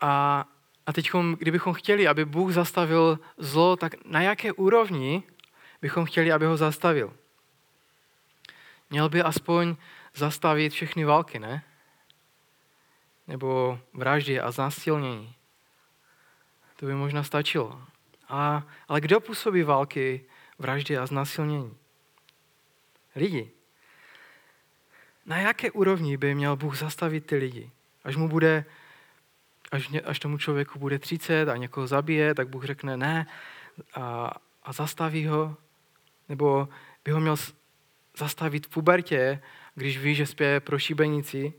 a, 0.00 0.44
a 0.86 0.92
teď, 0.92 1.10
kdybychom 1.38 1.74
chtěli, 1.74 2.08
aby 2.08 2.24
Bůh 2.24 2.52
zastavil 2.52 3.18
zlo, 3.38 3.76
tak 3.76 4.04
na 4.04 4.22
jaké 4.22 4.52
úrovni 4.52 5.22
bychom 5.82 6.04
chtěli, 6.04 6.32
aby 6.32 6.46
ho 6.46 6.56
zastavil? 6.56 7.12
Měl 8.90 9.08
by 9.08 9.22
aspoň 9.22 9.76
zastavit 10.14 10.72
všechny 10.72 11.04
války, 11.04 11.38
ne? 11.38 11.64
Nebo 13.26 13.80
vraždy 13.92 14.40
a 14.40 14.50
znásilnění. 14.50 15.34
To 16.76 16.86
by 16.86 16.94
možná 16.94 17.22
stačilo. 17.22 17.82
A, 18.28 18.66
ale 18.88 19.00
kdo 19.00 19.20
působí 19.20 19.62
války, 19.62 20.24
vraždy 20.58 20.98
a 20.98 21.06
znásilnění? 21.06 21.76
Lidi. 23.16 23.50
Na 25.26 25.36
jaké 25.36 25.70
úrovni 25.70 26.16
by 26.16 26.34
měl 26.34 26.56
Bůh 26.56 26.78
zastavit 26.78 27.26
ty 27.26 27.36
lidi? 27.36 27.70
Až 28.04 28.16
mu 28.16 28.28
bude, 28.28 28.64
až, 29.72 29.90
až 30.04 30.18
tomu 30.18 30.38
člověku 30.38 30.78
bude 30.78 30.98
30 30.98 31.48
a 31.48 31.56
někoho 31.56 31.86
zabije, 31.86 32.34
tak 32.34 32.48
Bůh 32.48 32.64
řekne 32.64 32.96
ne 32.96 33.26
a, 33.94 34.30
a 34.62 34.72
zastaví 34.72 35.26
ho. 35.26 35.56
Nebo 36.28 36.68
by 37.04 37.10
ho 37.12 37.20
měl 37.20 37.36
zastavit 38.20 38.66
v 38.66 38.70
pubertě, 38.70 39.42
když 39.74 39.98
ví, 39.98 40.14
že 40.14 40.26
spěje 40.26 40.60
pro 40.60 40.78
šibenici, 40.78 41.52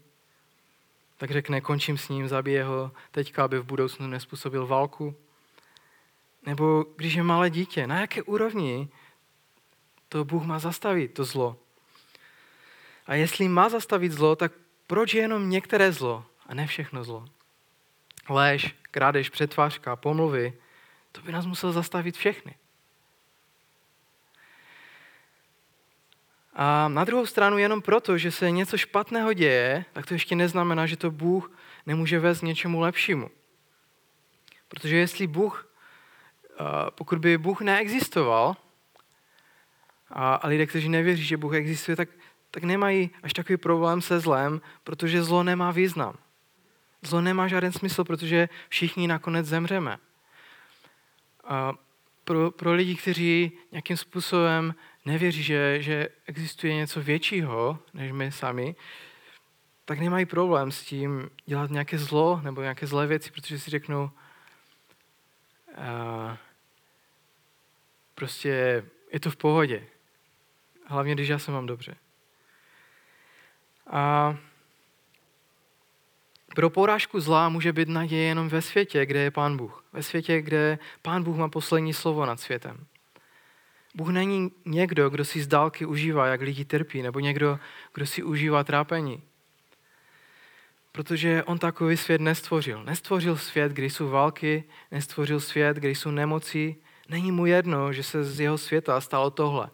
tak 1.18 1.32
řekne, 1.32 1.62
končím 1.62 1.98
s 1.98 2.10
ním, 2.10 2.28
zabije 2.28 2.64
ho 2.64 2.92
teďka, 3.12 3.44
aby 3.44 3.60
v 3.60 3.64
budoucnu 3.64 4.08
nespůsobil 4.08 4.68
válku. 4.68 5.16
Nebo 6.46 6.86
když 6.96 7.14
je 7.14 7.24
malé 7.24 7.50
dítě, 7.50 7.88
na 7.88 8.00
jaké 8.00 8.22
úrovni 8.22 8.90
to 10.10 10.26
Bůh 10.26 10.44
má 10.44 10.60
zastavit, 10.60 11.14
to 11.14 11.24
zlo. 11.24 11.58
A 13.06 13.16
jestli 13.16 13.48
má 13.48 13.70
zastavit 13.70 14.12
zlo, 14.12 14.36
tak 14.36 14.52
proč 14.88 15.14
jenom 15.14 15.50
některé 15.50 15.92
zlo 15.92 16.26
a 16.48 16.54
ne 16.54 16.68
všechno 16.68 17.04
zlo? 17.04 17.26
Léž, 18.30 18.76
krádež, 18.92 19.30
přetvářka, 19.30 19.96
pomluvy, 19.96 20.54
to 21.12 21.22
by 21.22 21.32
nás 21.32 21.46
musel 21.46 21.72
zastavit 21.72 22.18
všechny. 22.18 22.56
A 26.54 26.88
na 26.88 27.04
druhou 27.04 27.26
stranu 27.26 27.58
jenom 27.58 27.82
proto, 27.82 28.18
že 28.18 28.32
se 28.32 28.52
něco 28.52 28.78
špatného 28.78 29.34
děje, 29.34 29.86
tak 29.94 30.06
to 30.06 30.14
ještě 30.14 30.36
neznamená, 30.36 30.86
že 30.86 30.98
to 30.98 31.12
Bůh 31.12 31.52
nemůže 31.86 32.20
vést 32.20 32.40
k 32.40 32.44
něčemu 32.44 32.80
lepšímu. 32.80 33.30
Protože 34.68 34.98
jestli 34.98 35.28
Bůh, 35.28 35.68
pokud 36.90 37.20
by 37.20 37.38
Bůh 37.38 37.62
neexistoval, 37.62 38.56
a 40.10 40.48
lidé, 40.48 40.66
kteří 40.66 40.90
nevěří, 40.90 41.24
že 41.24 41.38
Bůh 41.38 41.54
existuje, 41.54 41.96
tak, 41.96 42.10
tak 42.52 42.64
nemají 42.64 43.10
až 43.24 43.34
takový 43.34 43.58
problém 43.58 44.02
se 44.02 44.20
zlem, 44.20 44.62
protože 44.84 45.24
zlo 45.24 45.44
nemá 45.44 45.72
význam. 45.72 46.16
Zlo 47.02 47.22
nemá 47.22 47.48
žádný 47.48 47.72
smysl, 47.72 48.04
protože 48.04 48.50
všichni 48.70 49.08
nakonec 49.08 49.48
zemřeme. 49.48 49.98
Pro, 52.24 52.52
pro 52.52 52.74
lidi, 52.74 52.96
kteří 52.96 53.52
nějakým 53.72 53.98
způsobem 53.98 54.76
nevěří, 55.06 55.44
že, 55.44 55.82
že 55.82 56.08
existuje 56.26 56.76
něco 56.76 57.02
většího 57.02 57.80
než 57.94 58.12
my 58.12 58.32
sami, 58.32 58.76
tak 59.86 60.00
nemají 60.00 60.26
problém 60.26 60.72
s 60.72 60.84
tím 60.84 61.30
dělat 61.46 61.72
nějaké 61.72 61.98
zlo 61.98 62.42
nebo 62.44 62.62
nějaké 62.62 62.88
zlé 62.88 63.08
věci, 63.08 63.32
protože 63.32 63.60
si 63.60 63.72
řeknou, 63.72 64.10
uh, 65.78 66.38
prostě 68.16 68.84
je 69.12 69.20
to 69.20 69.32
v 69.32 69.36
pohodě. 69.36 69.88
Hlavně, 70.86 71.14
když 71.14 71.30
já 71.30 71.40
se 71.40 71.52
mám 71.52 71.66
dobře. 71.66 71.96
A 73.88 74.38
pro 76.56 76.70
porážku 76.70 77.20
zla 77.20 77.50
může 77.50 77.74
být 77.74 77.90
naděje 77.90 78.24
jenom 78.24 78.50
ve 78.50 78.62
světě, 78.62 79.06
kde 79.06 79.20
je 79.20 79.32
Pán 79.32 79.58
Bůh. 79.58 79.84
Ve 79.94 80.04
světě, 80.04 80.42
kde 80.42 80.80
Pán 81.02 81.24
Bůh 81.24 81.38
má 81.38 81.50
poslední 81.50 81.94
slovo 81.94 82.26
nad 82.26 82.40
světem. 82.40 82.86
Bůh 83.96 84.10
není 84.10 84.52
někdo, 84.66 85.10
kdo 85.10 85.26
si 85.26 85.42
z 85.42 85.48
dálky 85.48 85.86
užívá, 85.86 86.28
jak 86.28 86.42
lidi 86.42 86.66
trpí, 86.66 87.02
nebo 87.02 87.20
někdo, 87.20 87.60
kdo 87.94 88.06
si 88.06 88.24
užívá 88.24 88.64
trápení. 88.64 89.22
Protože 90.92 91.44
on 91.44 91.60
takový 91.60 91.98
svět 91.98 92.22
nestvořil. 92.22 92.84
Nestvořil 92.84 93.38
svět, 93.38 93.72
kde 93.72 93.86
jsou 93.86 94.10
války, 94.10 94.64
nestvořil 94.92 95.40
svět, 95.40 95.78
kde 95.78 95.90
jsou 95.90 96.12
nemoci. 96.12 96.76
Není 97.10 97.32
mu 97.32 97.46
jedno, 97.46 97.94
že 97.94 98.04
se 98.04 98.24
z 98.24 98.40
jeho 98.40 98.58
světa 98.58 99.02
stalo 99.02 99.32
tohle. 99.32 99.70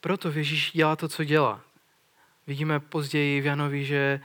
Proto 0.00 0.30
Ježíš 0.30 0.72
dělá 0.72 0.96
to, 0.96 1.08
co 1.08 1.24
dělá. 1.24 1.60
Vidíme 2.46 2.80
později 2.80 3.40
v 3.40 3.46
Janovi, 3.46 3.84
že 3.84 4.20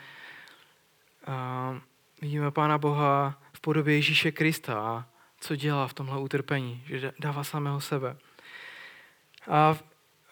uh, 1.28 1.78
vidíme 2.22 2.52
Pána 2.52 2.78
Boha 2.78 3.42
v 3.54 3.60
podobě 3.60 3.96
Ježíše 3.96 4.32
Krista 4.32 5.08
co 5.40 5.56
dělá 5.56 5.88
v 5.88 5.94
tomhle 5.94 6.20
utrpení, 6.20 6.84
že 6.88 7.12
dává 7.20 7.44
samého 7.44 7.82
sebe. 7.82 8.18
A 9.50 9.78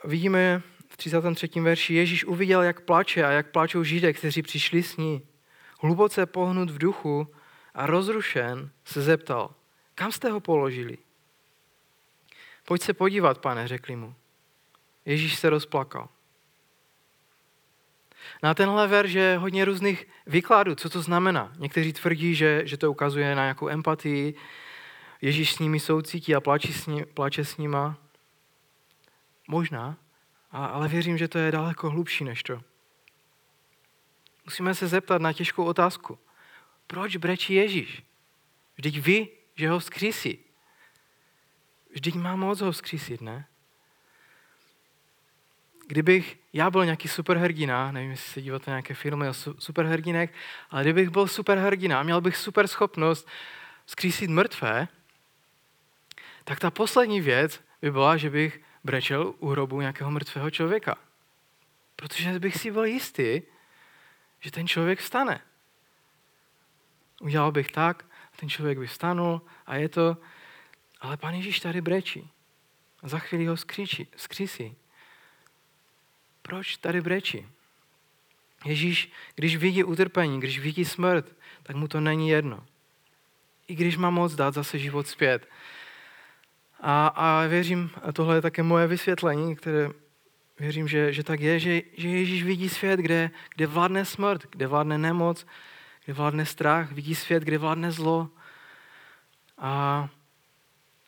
vidíme 0.04 0.62
v 0.90 0.98
33. 0.98 1.48
verši, 1.62 1.94
Ježíš 1.94 2.26
uviděl, 2.26 2.62
jak 2.62 2.82
plače 2.82 3.24
a 3.24 3.32
jak 3.32 3.52
pláčou 3.52 3.84
židé, 3.84 4.14
kteří 4.14 4.42
přišli 4.42 4.84
s 4.84 4.98
ní. 4.98 5.22
Hluboce 5.82 6.26
pohnut 6.26 6.70
v 6.70 6.78
duchu 6.78 7.28
a 7.74 7.86
rozrušen 7.86 8.70
se 8.86 9.02
zeptal, 9.02 9.54
kam 9.96 10.12
jste 10.12 10.30
ho 10.30 10.40
položili? 10.40 10.98
Pojď 12.66 12.82
se 12.82 12.94
podívat, 12.94 13.38
pane, 13.38 13.68
řekli 13.68 13.96
mu. 13.96 14.16
Ježíš 15.06 15.36
se 15.36 15.50
rozplakal. 15.50 16.10
Na 18.44 18.54
tenhle 18.54 18.88
verš 18.88 19.12
je 19.12 19.38
hodně 19.38 19.66
různých 19.66 20.08
výkladů, 20.28 20.76
co 20.76 20.90
to 20.90 21.02
znamená. 21.02 21.54
Někteří 21.58 21.94
tvrdí, 21.94 22.36
že, 22.36 22.62
že 22.66 22.78
to 22.78 22.92
ukazuje 22.92 23.36
na 23.36 23.42
nějakou 23.42 23.70
empatii, 23.70 24.36
Ježíš 25.22 25.54
s 25.54 25.60
nimi 25.60 25.80
soucítí 25.80 26.36
a 26.36 26.42
plače 26.42 26.74
s, 26.74 26.88
ní, 26.88 27.06
plače 27.06 27.46
s 27.46 27.58
nima. 27.58 27.98
Možná, 29.48 29.98
ale 30.52 30.88
věřím, 30.88 31.18
že 31.18 31.28
to 31.28 31.38
je 31.38 31.52
daleko 31.52 31.90
hlubší 31.90 32.24
než 32.24 32.44
to. 32.44 32.62
Musíme 34.46 34.76
se 34.76 34.88
zeptat 34.88 35.22
na 35.22 35.34
těžkou 35.34 35.66
otázku. 35.66 36.20
Proč 36.88 37.16
brečí 37.16 37.54
Ježíš? 37.54 38.04
Vždyť 38.76 39.00
ví, 39.00 39.30
že 39.56 39.70
ho 39.70 39.80
vzkřísí. 39.80 40.40
Vždyť 41.92 42.16
má 42.16 42.36
moc 42.36 42.62
ho 42.62 42.72
vzkřísit, 42.72 43.22
ne? 43.22 43.48
Kdybych 45.88 46.38
já 46.54 46.72
byl 46.72 46.86
nějaký 46.86 47.08
superhrdina, 47.08 47.92
nevím, 47.92 48.12
jestli 48.12 48.34
se 48.34 48.42
díváte 48.42 48.72
nějaké 48.72 48.94
filmy 48.94 49.30
o 49.30 49.34
superhrdinek, 49.34 50.34
ale 50.70 50.84
kdybych 50.84 51.10
byl 51.10 51.28
superhrdina, 51.28 52.04
měl 52.04 52.22
bych 52.22 52.38
super 52.38 52.68
schopnost 52.68 53.28
vzkřísit 53.86 54.30
mrtvé, 54.30 54.88
tak 56.44 56.60
ta 56.60 56.72
poslední 56.72 57.22
věc 57.22 57.64
by 57.82 57.92
byla, 57.92 58.18
že 58.18 58.30
bych 58.30 58.62
brečel 58.84 59.34
u 59.40 59.48
hrobu 59.48 59.82
nějakého 59.82 60.12
mrtvého 60.12 60.52
člověka. 60.52 60.96
Protože 61.96 62.40
bych 62.40 62.58
si 62.58 62.72
byl 62.72 62.86
jistý, 62.86 63.42
že 64.40 64.52
ten 64.52 64.68
člověk 64.68 65.00
vstane. 65.00 65.42
Udělal 67.22 67.52
bych 67.52 67.72
tak, 67.72 68.06
ten 68.36 68.50
člověk 68.50 68.80
by 68.80 68.88
vstanul 68.88 69.42
a 69.66 69.76
je 69.76 69.90
to, 69.90 70.18
ale 71.02 71.18
pan 71.18 71.34
Ježíš 71.34 71.60
tady 71.60 71.82
brečí. 71.82 72.32
Za 73.04 73.20
chvíli 73.20 73.46
ho 73.46 73.58
skříčí, 73.58 74.08
skřísí. 74.16 74.76
Proč 76.48 76.78
tady 76.78 77.02
brečí? 77.02 77.46
Ježíš, 78.66 79.12
když 79.36 79.58
vidí 79.58 79.84
utrpení, 79.84 80.40
když 80.40 80.60
vidí 80.60 80.86
smrt, 80.86 81.26
tak 81.64 81.76
mu 81.76 81.88
to 81.88 82.00
není 82.00 82.30
jedno. 82.30 82.66
I 83.68 83.76
když 83.76 83.98
má 83.98 84.10
moc 84.10 84.36
dát 84.36 84.54
zase 84.54 84.80
život 84.80 85.08
zpět. 85.08 85.50
A, 86.82 87.08
a 87.08 87.48
věřím, 87.48 87.92
a 88.04 88.12
tohle 88.12 88.38
je 88.38 88.42
také 88.42 88.64
moje 88.64 88.88
vysvětlení, 88.88 89.56
které 89.56 89.90
věřím, 90.60 90.88
že, 90.88 91.14
že 91.14 91.24
tak 91.24 91.40
je, 91.40 91.60
že, 91.60 91.82
že 91.98 92.10
Ježíš 92.10 92.44
vidí 92.44 92.70
svět, 92.70 93.00
kde, 93.00 93.32
kde 93.56 93.68
vládne 93.68 94.06
smrt, 94.06 94.46
kde 94.50 94.68
vládne 94.68 94.98
nemoc, 94.98 95.46
kde 96.06 96.14
vládne 96.14 96.46
strach, 96.46 96.92
vidí 96.92 97.16
svět, 97.16 97.44
kde 97.44 97.58
vládne 97.58 97.92
zlo. 97.92 98.30
A 99.58 100.10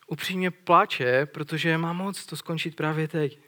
upřímně 0.08 0.52
plače, 0.52 1.26
protože 1.26 1.78
má 1.78 1.94
moc 1.94 2.26
to 2.26 2.36
skončit 2.36 2.76
právě 2.76 3.08
teď. 3.08 3.47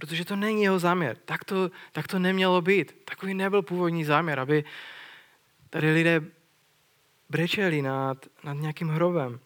Protože 0.00 0.24
to 0.24 0.36
není 0.36 0.62
jeho 0.62 0.78
záměr. 0.78 1.16
Tak 1.24 1.44
to, 1.44 1.70
tak 1.92 2.08
to 2.08 2.18
nemělo 2.18 2.60
být. 2.60 3.04
Takový 3.04 3.34
nebyl 3.34 3.62
původní 3.62 4.04
záměr, 4.04 4.40
aby 4.40 4.64
tady 5.70 5.92
lidé 5.92 6.20
brečeli 7.30 7.82
nad, 7.82 8.26
nad 8.44 8.52
nějakým 8.52 8.88
hrobem. 8.88 9.40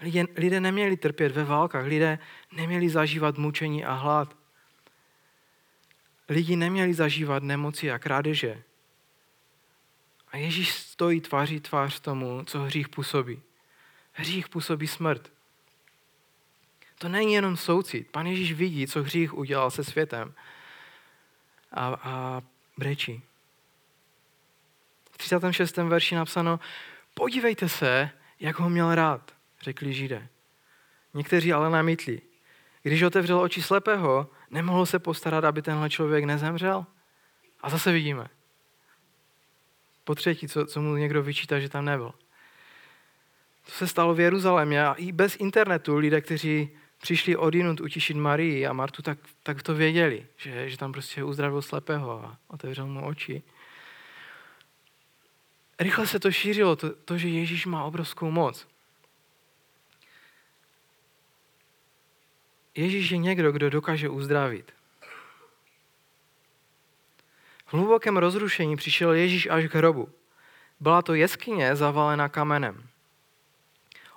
Lidé, 0.00 0.24
lidé 0.36 0.60
neměli 0.60 0.96
trpět 0.96 1.32
ve 1.32 1.44
válkách, 1.44 1.86
lidé 1.86 2.18
neměli 2.52 2.88
zažívat 2.88 3.38
mučení 3.38 3.84
a 3.84 3.92
hlad. 3.92 4.36
Lidi 6.28 6.56
neměli 6.56 6.94
zažívat 6.94 7.42
nemoci 7.42 7.90
a 7.90 7.98
krádeže. 7.98 8.62
A 10.28 10.36
Ježíš 10.36 10.72
stojí 10.72 11.20
tváří 11.20 11.60
tvář 11.60 12.00
tomu, 12.00 12.44
co 12.44 12.58
hřích 12.58 12.88
působí. 12.88 13.42
Hřích 14.12 14.48
působí 14.48 14.86
smrt. 14.86 15.32
To 16.98 17.08
není 17.08 17.34
jenom 17.34 17.56
soucit. 17.56 18.10
Pan 18.10 18.26
Ježíš 18.26 18.52
vidí, 18.52 18.86
co 18.86 19.02
hřích 19.02 19.34
udělal 19.34 19.70
se 19.70 19.84
světem. 19.84 20.34
A, 21.72 21.86
a 21.86 22.42
brečí. 22.78 23.22
V 25.10 25.18
36. 25.18 25.76
verši 25.76 26.14
napsáno, 26.14 26.60
podívejte 27.14 27.68
se, 27.68 28.10
jak 28.40 28.58
ho 28.58 28.70
měl 28.70 28.94
rád 28.94 29.34
řekli 29.60 29.92
Židé. 29.92 30.28
Někteří 31.14 31.52
ale 31.52 31.70
namítli. 31.70 32.20
Když 32.82 33.02
otevřel 33.02 33.40
oči 33.40 33.62
slepého, 33.62 34.30
nemohl 34.50 34.86
se 34.86 34.98
postarat, 34.98 35.44
aby 35.44 35.62
tenhle 35.62 35.90
člověk 35.90 36.24
nezemřel? 36.24 36.86
A 37.60 37.70
zase 37.70 37.92
vidíme. 37.92 38.28
Po 40.04 40.14
třetí, 40.14 40.48
co, 40.48 40.66
co 40.66 40.82
mu 40.82 40.96
někdo 40.96 41.22
vyčítá, 41.22 41.60
že 41.60 41.68
tam 41.68 41.84
nebyl. 41.84 42.14
To 43.66 43.72
se 43.72 43.86
stalo 43.86 44.14
v 44.14 44.20
Jeruzalémě 44.20 44.86
a 44.86 44.92
i 44.92 45.12
bez 45.12 45.36
internetu 45.36 45.96
lidé, 45.96 46.20
kteří 46.20 46.70
přišli 46.98 47.36
odinut 47.36 47.80
utišit 47.80 48.16
Marii 48.16 48.66
a 48.66 48.72
Martu, 48.72 49.02
tak, 49.02 49.18
tak 49.42 49.62
to 49.62 49.74
věděli, 49.74 50.26
že, 50.36 50.70
že 50.70 50.78
tam 50.78 50.92
prostě 50.92 51.24
uzdravil 51.24 51.62
slepého 51.62 52.24
a 52.24 52.38
otevřel 52.48 52.86
mu 52.86 53.06
oči. 53.06 53.42
Rychle 55.78 56.06
se 56.06 56.20
to 56.20 56.32
šířilo, 56.32 56.76
to, 56.76 56.94
to 56.94 57.18
že 57.18 57.28
Ježíš 57.28 57.66
má 57.66 57.84
obrovskou 57.84 58.30
moc. 58.30 58.68
Ježíš 62.74 63.10
je 63.10 63.18
někdo, 63.18 63.52
kdo 63.52 63.70
dokáže 63.70 64.08
uzdravit. 64.08 64.72
V 67.66 67.72
hlubokém 67.72 68.16
rozrušení 68.16 68.76
přišel 68.76 69.12
Ježíš 69.12 69.46
až 69.46 69.64
k 69.64 69.74
hrobu. 69.74 70.08
Byla 70.80 71.02
to 71.02 71.14
jeskyně 71.14 71.76
zavalená 71.76 72.28
kamenem. 72.28 72.88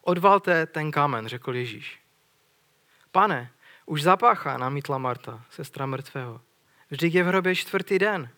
Odvalte 0.02 0.66
ten 0.66 0.92
kamen, 0.92 1.28
řekl 1.28 1.56
Ježíš. 1.56 2.01
Pane, 3.12 3.52
už 3.86 4.04
zapáchá, 4.04 4.58
namítla 4.58 4.98
Marta, 4.98 5.44
sestra 5.50 5.86
mrtvého. 5.86 6.42
Vždyť 6.90 7.14
je 7.14 7.24
v 7.24 7.28
hrobě 7.28 7.56
čtvrtý 7.56 8.00
den. 8.00 8.30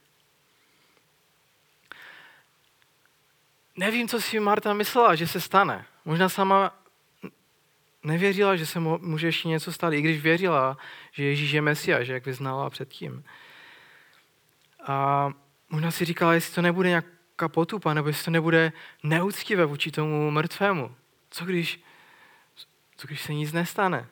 Nevím, 3.75 4.07
co 4.07 4.21
si 4.21 4.39
Marta 4.39 4.73
myslela, 4.73 5.15
že 5.15 5.27
se 5.27 5.41
stane. 5.41 5.85
Možná 6.05 6.29
sama 6.29 6.75
nevěřila, 8.03 8.55
že 8.55 8.65
se 8.65 8.79
může 8.79 9.27
ještě 9.27 9.47
něco 9.47 9.73
stát, 9.73 9.93
i 9.93 10.01
když 10.01 10.21
věřila, 10.21 10.77
že 11.11 11.23
Ježíš 11.23 11.51
je 11.51 11.61
Mesiáš, 11.61 12.07
jak 12.07 12.25
vyznala 12.25 12.69
předtím. 12.69 13.23
A 14.87 15.29
možná 15.69 15.91
si 15.91 16.05
říkala, 16.05 16.33
jestli 16.33 16.55
to 16.55 16.61
nebude 16.61 16.89
nějaká 16.89 17.47
potupa, 17.47 17.93
nebo 17.93 18.07
jestli 18.07 18.25
to 18.25 18.31
nebude 18.31 18.71
neúctivé 19.03 19.65
vůči 19.65 19.91
tomu 19.91 20.31
mrtvému. 20.31 20.95
Co 21.29 21.45
když, 21.45 21.83
co 22.95 23.07
když 23.07 23.21
se 23.21 23.33
nic 23.33 23.51
nestane? 23.51 24.07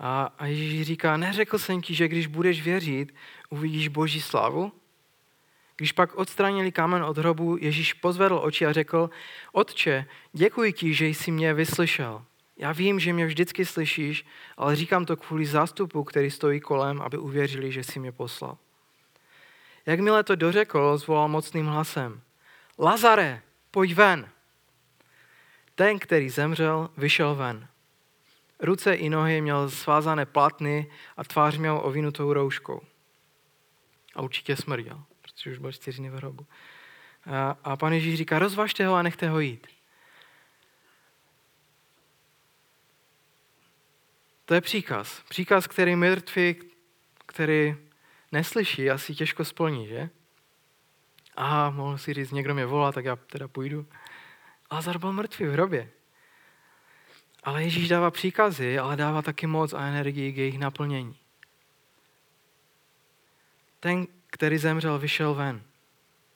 A, 0.00 0.32
a 0.38 0.46
Ježíš 0.46 0.86
říká, 0.86 1.16
neřekl 1.16 1.58
jsem 1.58 1.82
ti, 1.82 1.94
že 1.94 2.08
když 2.08 2.26
budeš 2.26 2.62
věřit, 2.62 3.14
uvidíš 3.50 3.88
Boží 3.88 4.20
slavu? 4.20 4.72
Když 5.76 5.92
pak 5.92 6.14
odstranili 6.14 6.72
kámen 6.72 7.04
od 7.04 7.18
hrobu, 7.18 7.56
Ježíš 7.60 7.92
pozvedl 7.92 8.40
oči 8.42 8.66
a 8.66 8.72
řekl, 8.72 9.10
Otče, 9.52 10.06
děkuji 10.32 10.72
ti, 10.72 10.94
že 10.94 11.06
jsi 11.06 11.30
mě 11.30 11.54
vyslyšel. 11.54 12.24
Já 12.56 12.72
vím, 12.72 13.00
že 13.00 13.12
mě 13.12 13.26
vždycky 13.26 13.64
slyšíš, 13.64 14.26
ale 14.56 14.76
říkám 14.76 15.04
to 15.04 15.16
kvůli 15.16 15.46
zástupu, 15.46 16.04
který 16.04 16.30
stojí 16.30 16.60
kolem, 16.60 17.02
aby 17.02 17.18
uvěřili, 17.18 17.72
že 17.72 17.84
jsi 17.84 17.98
mě 17.98 18.12
poslal. 18.12 18.58
Jakmile 19.86 20.24
to 20.24 20.36
dořekl, 20.36 20.98
zvolal 20.98 21.28
mocným 21.28 21.66
hlasem. 21.66 22.20
Lazare, 22.78 23.42
pojď 23.70 23.94
ven. 23.94 24.28
Ten, 25.74 25.98
který 25.98 26.30
zemřel, 26.30 26.90
vyšel 26.96 27.34
ven. 27.34 27.69
Ruce 28.62 28.94
i 28.94 29.10
nohy 29.10 29.40
měl 29.40 29.70
svázané 29.70 30.26
platny 30.26 30.90
a 31.16 31.24
tvář 31.24 31.56
měl 31.56 31.80
ovinutou 31.82 32.32
rouškou. 32.32 32.80
A 34.14 34.22
určitě 34.22 34.56
smrděl 34.56 35.04
protože 35.30 35.50
už 35.50 35.58
byl 35.58 35.72
čtyři 35.72 35.98
dny 35.98 36.10
v 36.10 36.14
hrobu. 36.14 36.46
A, 37.26 37.58
a 37.64 37.76
pan 37.76 37.92
Ježíš 37.92 38.18
říká, 38.18 38.38
rozvažte 38.38 38.86
ho 38.86 38.94
a 38.94 39.02
nechte 39.02 39.28
ho 39.28 39.40
jít. 39.40 39.66
To 44.44 44.54
je 44.54 44.60
příkaz. 44.60 45.22
Příkaz, 45.28 45.66
který 45.66 45.96
mrtvý, 45.96 46.56
který 47.26 47.76
neslyší, 48.32 48.90
asi 48.90 49.14
těžko 49.14 49.44
splní, 49.44 49.86
že? 49.86 50.10
Aha, 51.36 51.70
mohl 51.70 51.98
si 51.98 52.14
říct, 52.14 52.30
někdo 52.30 52.54
mě 52.54 52.66
volá, 52.66 52.92
tak 52.92 53.04
já 53.04 53.16
teda 53.16 53.48
půjdu. 53.48 53.86
Lazar 54.72 54.98
byl 54.98 55.12
mrtvý 55.12 55.46
v 55.46 55.52
hrobě. 55.52 55.90
Ale 57.42 57.62
Ježíš 57.62 57.88
dává 57.88 58.10
příkazy, 58.10 58.78
ale 58.78 58.96
dává 58.96 59.22
taky 59.22 59.46
moc 59.46 59.72
a 59.72 59.86
energii 59.86 60.32
k 60.32 60.36
jejich 60.36 60.58
naplnění. 60.58 61.16
Ten, 63.80 64.06
který 64.26 64.58
zemřel, 64.58 64.98
vyšel 64.98 65.34
ven. 65.34 65.62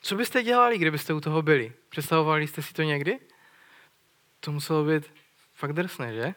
Co 0.03 0.17
byste 0.17 0.43
dělali, 0.43 0.79
kdybyste 0.79 1.15
u 1.15 1.21
toho 1.21 1.43
byli? 1.43 1.73
Představovali 1.89 2.47
jste 2.47 2.63
si 2.63 2.75
to 2.75 2.83
někdy? 2.83 3.21
To 4.41 4.53
muselo 4.53 4.85
být 4.85 5.13
fakt 5.55 5.73
drsné, 5.73 6.15
že? 6.15 6.35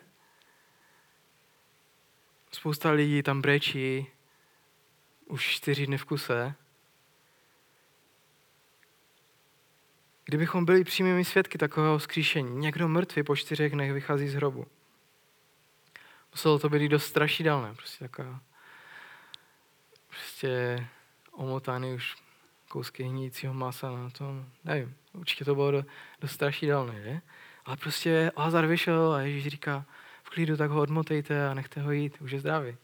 Spousta 2.51 2.91
lidí 2.91 3.23
tam 3.23 3.41
brečí 3.41 4.07
už 5.25 5.47
čtyři 5.49 5.87
dny 5.87 5.97
v 5.97 6.05
kuse. 6.05 6.55
Kdybychom 10.27 10.65
byli 10.65 10.83
přímými 10.83 11.25
svědky 11.25 11.57
takového 11.57 11.99
skříšení, 11.99 12.57
někdo 12.57 12.87
mrtvý 12.87 13.23
po 13.23 13.35
čtyřech 13.35 13.71
dnech 13.71 13.93
vychází 13.93 14.27
z 14.27 14.33
hrobu. 14.33 14.67
Muselo 16.31 16.59
to 16.59 16.69
být 16.69 16.89
dost 16.89 17.05
strašidelné, 17.05 17.73
prostě 17.73 17.99
taková 17.99 18.39
prostě 20.17 20.87
omotaný 21.31 21.93
už 21.93 22.15
kousky 22.67 23.03
hníjícího 23.03 23.53
masa 23.53 23.91
na 23.91 24.09
tom. 24.09 24.45
Nevím, 24.63 24.95
určitě 25.13 25.45
to 25.45 25.55
bylo 25.55 25.71
dost 26.21 26.31
strašidelné, 26.31 27.01
že? 27.03 27.21
Ale 27.65 27.77
prostě 27.77 28.31
Lazar 28.37 28.65
vyšel 28.65 29.13
a 29.13 29.21
Ježíš 29.21 29.47
říká, 29.47 29.85
v 30.23 30.29
klidu, 30.29 30.57
tak 30.57 30.71
ho 30.71 30.81
odmotejte 30.81 31.47
a 31.47 31.53
nechte 31.53 31.81
ho 31.81 31.91
jít, 31.91 32.21
už 32.21 32.31
je 32.31 32.39
zdravý. 32.39 32.77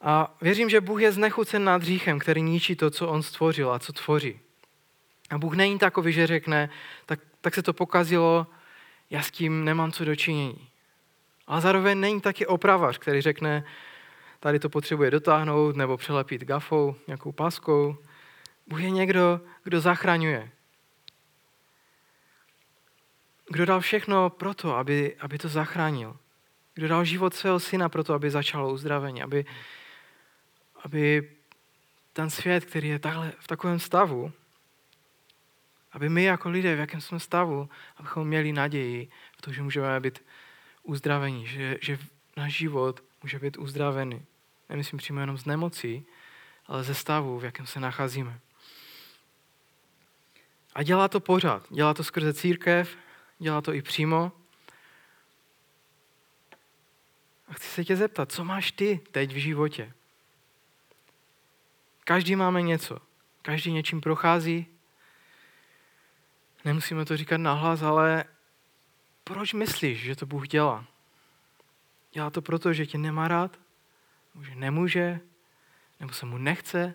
A 0.00 0.36
věřím, 0.40 0.70
že 0.70 0.80
Bůh 0.80 1.02
je 1.02 1.12
znechucen 1.12 1.64
nad 1.64 1.82
hříchem, 1.82 2.18
který 2.18 2.42
ničí 2.42 2.76
to, 2.76 2.90
co 2.90 3.08
on 3.08 3.22
stvořil 3.22 3.72
a 3.72 3.78
co 3.78 3.92
tvoří. 3.92 4.40
A 5.32 5.38
Bůh 5.38 5.54
není 5.54 5.78
takový, 5.78 6.12
že 6.12 6.26
řekne, 6.26 6.70
tak, 7.06 7.20
tak 7.40 7.54
se 7.54 7.62
to 7.62 7.72
pokazilo, 7.72 8.46
já 9.10 9.22
s 9.22 9.30
tím 9.30 9.64
nemám 9.64 9.92
co 9.92 10.04
dočinění. 10.04 10.68
Ale 11.46 11.60
zároveň 11.60 12.00
není 12.00 12.20
taky 12.20 12.46
opravař, 12.46 12.98
který 12.98 13.20
řekne, 13.20 13.64
tady 14.40 14.58
to 14.58 14.68
potřebuje 14.68 15.10
dotáhnout 15.10 15.76
nebo 15.76 15.96
přelepit 15.96 16.44
gafou, 16.44 16.96
nějakou 17.06 17.32
páskou. 17.32 17.96
Bůh 18.66 18.80
je 18.80 18.90
někdo, 18.90 19.40
kdo 19.64 19.80
zachraňuje. 19.80 20.50
Kdo 23.48 23.66
dal 23.66 23.80
všechno 23.80 24.30
pro 24.30 24.54
to, 24.54 24.76
aby, 24.76 25.16
aby 25.20 25.38
to 25.38 25.48
zachránil. 25.48 26.16
Kdo 26.74 26.88
dal 26.88 27.04
život 27.04 27.34
svého 27.34 27.60
syna 27.60 27.88
pro 27.88 28.04
to, 28.04 28.14
aby 28.14 28.30
začalo 28.30 28.72
uzdravení, 28.72 29.22
aby, 29.22 29.44
aby 30.84 31.30
ten 32.12 32.30
svět, 32.30 32.64
který 32.64 32.88
je 32.88 32.98
takhle, 32.98 33.32
v 33.38 33.46
takovém 33.46 33.78
stavu, 33.78 34.32
aby 35.92 36.08
my 36.08 36.24
jako 36.24 36.50
lidé, 36.50 36.76
v 36.76 36.78
jakém 36.78 37.00
jsme 37.00 37.20
stavu, 37.20 37.68
abychom 37.96 38.28
měli 38.28 38.52
naději 38.52 39.08
v 39.38 39.42
to, 39.42 39.52
že 39.52 39.62
můžeme 39.62 40.00
být 40.00 40.24
uzdravení, 40.82 41.46
že, 41.46 41.78
že 41.80 41.98
náš 42.36 42.56
život 42.56 43.04
může 43.22 43.38
být 43.38 43.58
uzdravený. 43.58 44.24
Nemyslím 44.68 44.98
přímo 44.98 45.20
jenom 45.20 45.38
z 45.38 45.44
nemocí, 45.44 46.06
ale 46.66 46.84
ze 46.84 46.94
stavu, 46.94 47.38
v 47.38 47.44
jakém 47.44 47.66
se 47.66 47.80
nacházíme. 47.80 48.40
A 50.74 50.82
dělá 50.82 51.08
to 51.08 51.20
pořád. 51.20 51.66
Dělá 51.70 51.94
to 51.94 52.04
skrze 52.04 52.34
církev, 52.34 52.96
dělá 53.38 53.60
to 53.60 53.72
i 53.72 53.82
přímo. 53.82 54.32
A 57.48 57.54
chci 57.54 57.68
se 57.68 57.84
tě 57.84 57.96
zeptat, 57.96 58.32
co 58.32 58.44
máš 58.44 58.72
ty 58.72 59.00
teď 59.10 59.32
v 59.32 59.36
životě? 59.36 59.92
Každý 62.04 62.36
máme 62.36 62.62
něco. 62.62 62.98
Každý 63.42 63.72
něčím 63.72 64.00
prochází. 64.00 64.66
Nemusíme 66.64 67.04
to 67.04 67.16
říkat 67.16 67.36
nahlas, 67.36 67.82
ale 67.82 68.24
proč 69.24 69.52
myslíš, 69.52 70.00
že 70.00 70.16
to 70.16 70.26
Bůh 70.26 70.48
dělá? 70.48 70.84
Dělá 72.12 72.30
to 72.30 72.42
proto, 72.42 72.72
že 72.72 72.86
tě 72.86 72.98
nemá 72.98 73.28
rád? 73.28 73.58
Že 74.42 74.54
nemůže? 74.54 75.20
Nebo 76.00 76.12
se 76.12 76.26
mu 76.26 76.38
nechce? 76.38 76.94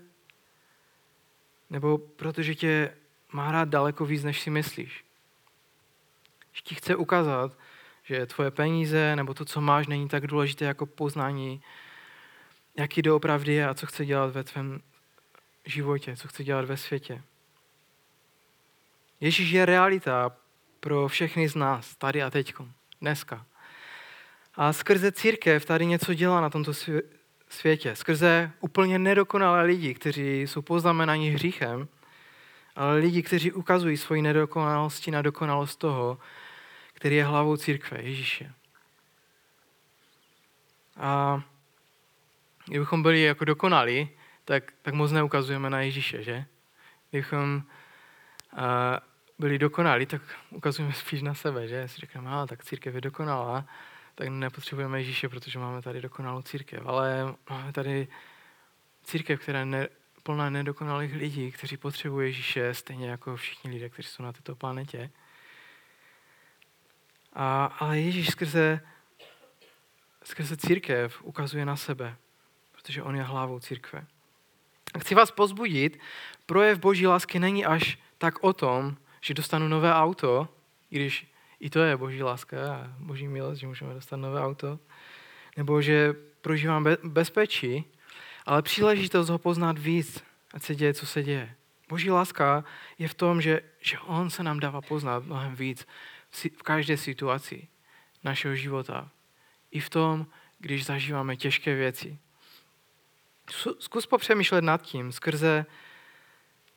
Nebo 1.69 1.97
protože 1.97 2.55
tě 2.55 2.97
má 3.31 3.51
rád 3.51 3.69
daleko 3.69 4.05
víc, 4.05 4.23
než 4.23 4.41
si 4.41 4.49
myslíš? 4.49 5.05
Že 6.53 6.61
ti 6.61 6.75
chce 6.75 6.95
ukázat, 6.95 7.57
že 8.03 8.25
tvoje 8.25 8.51
peníze 8.51 9.15
nebo 9.15 9.33
to, 9.33 9.45
co 9.45 9.61
máš, 9.61 9.87
není 9.87 10.07
tak 10.07 10.27
důležité 10.27 10.65
jako 10.65 10.85
poznání, 10.85 11.61
jaký 12.77 13.01
doopravdy 13.01 13.53
je 13.53 13.67
a 13.67 13.73
co 13.73 13.85
chce 13.85 14.05
dělat 14.05 14.33
ve 14.33 14.43
tvém 14.43 14.81
životě, 15.65 16.15
co 16.15 16.27
chce 16.27 16.43
dělat 16.43 16.65
ve 16.65 16.77
světě. 16.77 17.23
Ježíš 19.21 19.51
je 19.51 19.65
realita 19.65 20.31
pro 20.79 21.07
všechny 21.07 21.49
z 21.49 21.55
nás, 21.55 21.95
tady 21.95 22.23
a 22.23 22.29
teď, 22.29 22.53
dneska. 23.01 23.45
A 24.55 24.73
skrze 24.73 25.11
církev 25.11 25.65
tady 25.65 25.85
něco 25.85 26.13
dělá 26.13 26.41
na 26.41 26.49
tomto 26.49 26.71
světě. 27.49 27.95
Skrze 27.95 28.51
úplně 28.59 28.99
nedokonalé 28.99 29.63
lidi, 29.63 29.93
kteří 29.93 30.41
jsou 30.41 30.61
poznamenaní 30.61 31.29
hříchem, 31.29 31.87
ale 32.75 32.97
lidi, 32.97 33.23
kteří 33.23 33.51
ukazují 33.51 33.97
svoji 33.97 34.21
nedokonalosti 34.21 35.11
na 35.11 35.21
dokonalost 35.21 35.79
toho, 35.79 36.17
který 36.93 37.15
je 37.15 37.25
hlavou 37.25 37.57
církve, 37.57 38.01
Ježíše. 38.01 38.53
A 40.97 41.41
kdybychom 42.65 43.03
byli 43.03 43.21
jako 43.21 43.45
dokonalí, 43.45 44.09
tak, 44.45 44.73
tak 44.81 44.93
moc 44.93 45.11
neukazujeme 45.11 45.69
na 45.69 45.81
Ježíše, 45.81 46.23
že? 46.23 46.45
Kdybychom 47.09 47.63
byli 49.39 49.59
dokonalí, 49.59 50.05
tak 50.05 50.21
ukazujeme 50.49 50.93
spíš 50.93 51.21
na 51.21 51.33
sebe, 51.33 51.67
že? 51.67 51.87
Si 51.87 52.01
říkáme, 52.01 52.29
a 52.29 52.45
tak 52.45 52.63
církev 52.63 52.95
je 52.95 53.01
dokonalá, 53.01 53.65
tak 54.15 54.27
nepotřebujeme 54.27 54.99
Ježíše, 54.99 55.29
protože 55.29 55.59
máme 55.59 55.81
tady 55.81 56.01
dokonalou 56.01 56.41
církev. 56.41 56.83
Ale 56.85 57.35
máme 57.49 57.73
tady 57.73 58.07
církev, 59.03 59.39
která 59.39 59.59
je 59.59 59.65
ne, 59.65 59.87
plná 60.23 60.49
nedokonalých 60.49 61.15
lidí, 61.15 61.51
kteří 61.51 61.77
potřebují 61.77 62.27
Ježíše, 62.27 62.73
stejně 62.73 63.09
jako 63.09 63.35
všichni 63.35 63.71
lidé, 63.71 63.89
kteří 63.89 64.09
jsou 64.09 64.23
na 64.23 64.33
této 64.33 64.55
planetě. 64.55 65.09
A, 67.33 67.65
ale 67.65 67.99
Ježíš 67.99 68.27
skrze, 68.27 68.81
skrze 70.23 70.57
církev 70.57 71.23
ukazuje 71.23 71.65
na 71.65 71.75
sebe, 71.75 72.15
protože 72.71 73.03
on 73.03 73.15
je 73.15 73.23
hlavou 73.23 73.59
církve. 73.59 74.05
Chci 74.99 75.15
vás 75.15 75.31
pozbudit, 75.31 75.99
projev 76.45 76.79
boží 76.79 77.07
lásky 77.07 77.39
není 77.39 77.65
až 77.65 77.97
tak 78.17 78.43
o 78.43 78.53
tom, 78.53 78.97
že 79.21 79.33
dostanu 79.33 79.67
nové 79.67 79.93
auto, 79.93 80.47
i 80.91 80.95
když 80.95 81.27
i 81.59 81.69
to 81.69 81.79
je 81.79 81.97
boží 81.97 82.23
láska 82.23 82.75
a 82.75 82.87
boží 82.99 83.27
milost, 83.27 83.59
že 83.59 83.67
můžeme 83.67 83.93
dostat 83.93 84.17
nové 84.17 84.41
auto, 84.41 84.79
nebo 85.57 85.81
že 85.81 86.15
prožívám 86.41 86.87
bezpečí, 87.03 87.85
ale 88.45 88.61
příležitost 88.61 89.29
ho 89.29 89.37
poznat 89.37 89.77
víc, 89.77 90.23
ať 90.53 90.63
se 90.63 90.75
děje, 90.75 90.93
co 90.93 91.05
se 91.05 91.23
děje. 91.23 91.55
Boží 91.89 92.11
láska 92.11 92.63
je 92.99 93.07
v 93.07 93.13
tom, 93.13 93.41
že, 93.41 93.61
že 93.81 93.99
on 93.99 94.29
se 94.29 94.43
nám 94.43 94.59
dává 94.59 94.81
poznat 94.81 95.25
mnohem 95.25 95.55
víc 95.55 95.87
v 96.31 96.63
každé 96.63 96.97
situaci 96.97 97.67
našeho 98.23 98.55
života. 98.55 99.09
I 99.71 99.79
v 99.79 99.89
tom, 99.89 100.27
když 100.59 100.85
zažíváme 100.85 101.35
těžké 101.35 101.75
věci. 101.75 102.17
Zkus 103.79 104.05
popřemýšlet 104.05 104.63
nad 104.63 104.81
tím, 104.81 105.11
skrze 105.11 105.65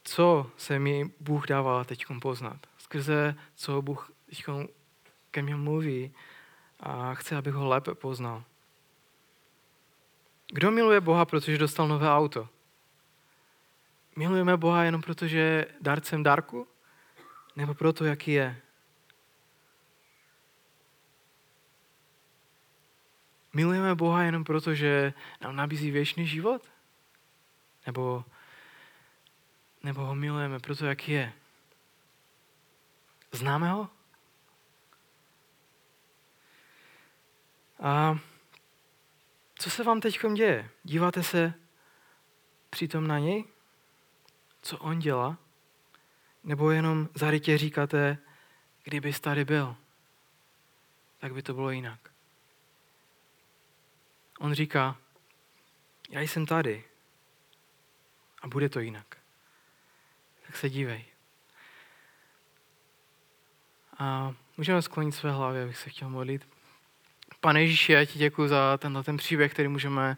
co 0.04 0.50
se 0.56 0.78
mi 0.78 1.10
Bůh 1.20 1.46
dává 1.46 1.84
teď 1.84 2.04
poznat. 2.22 2.66
Skrze 2.78 3.34
co 3.54 3.82
Bůh 3.82 4.12
teď 4.26 4.44
ke 5.30 5.42
mně 5.42 5.56
mluví 5.56 6.14
a 6.80 7.14
chce, 7.14 7.36
abych 7.36 7.54
ho 7.54 7.68
lépe 7.68 7.94
poznal. 7.94 8.44
Kdo 10.52 10.70
miluje 10.70 11.00
Boha, 11.00 11.24
protože 11.24 11.58
dostal 11.58 11.88
nové 11.88 12.10
auto? 12.10 12.48
Milujeme 14.16 14.56
Boha 14.56 14.84
jenom 14.84 15.02
proto, 15.02 15.26
že 15.26 15.38
je 15.38 15.66
darcem 15.80 16.22
darku? 16.22 16.68
Nebo 17.56 17.74
proto, 17.74 18.04
jaký 18.04 18.32
je? 18.32 18.60
Milujeme 23.52 23.94
Boha 23.94 24.22
jenom 24.22 24.44
proto, 24.44 24.74
že 24.74 25.14
nám 25.40 25.56
nabízí 25.56 25.90
věčný 25.90 26.26
život? 26.26 26.62
Nebo, 27.86 28.24
nebo 29.82 30.04
ho 30.04 30.14
milujeme 30.14 30.58
proto, 30.58 30.86
jaký 30.86 31.12
je? 31.12 31.32
Známe 33.32 33.70
ho? 33.70 33.88
A 37.82 38.18
co 39.54 39.70
se 39.70 39.84
vám 39.84 40.00
teď 40.00 40.18
děje? 40.34 40.70
Díváte 40.82 41.22
se 41.22 41.54
přitom 42.70 43.06
na 43.06 43.18
něj? 43.18 43.44
Co 44.62 44.78
on 44.78 44.98
dělá? 44.98 45.38
Nebo 46.44 46.70
jenom 46.70 47.08
zarytě 47.14 47.58
říkáte, 47.58 48.18
kdyby 48.84 49.12
tady 49.12 49.44
byl, 49.44 49.76
tak 51.18 51.34
by 51.34 51.42
to 51.42 51.54
bylo 51.54 51.70
jinak. 51.70 52.10
On 54.38 54.54
říká, 54.54 54.96
já 56.10 56.20
jsem 56.20 56.46
tady 56.46 56.84
a 58.42 58.48
bude 58.48 58.68
to 58.68 58.80
jinak. 58.80 59.19
Tak 60.50 60.56
se 60.56 60.70
dívej. 60.70 61.04
A 63.98 64.34
můžeme 64.56 64.82
sklonit 64.82 65.14
své 65.14 65.32
hlavy, 65.32 65.62
abych 65.62 65.76
se 65.76 65.90
chtěl 65.90 66.10
modlit. 66.10 66.48
Pane 67.40 67.62
Ježíši, 67.62 67.92
já 67.92 68.04
ti 68.04 68.18
děkuji 68.18 68.48
za 68.48 68.78
tenhle 68.78 69.02
ten 69.02 69.16
příběh, 69.16 69.52
který 69.52 69.68
můžeme 69.68 70.16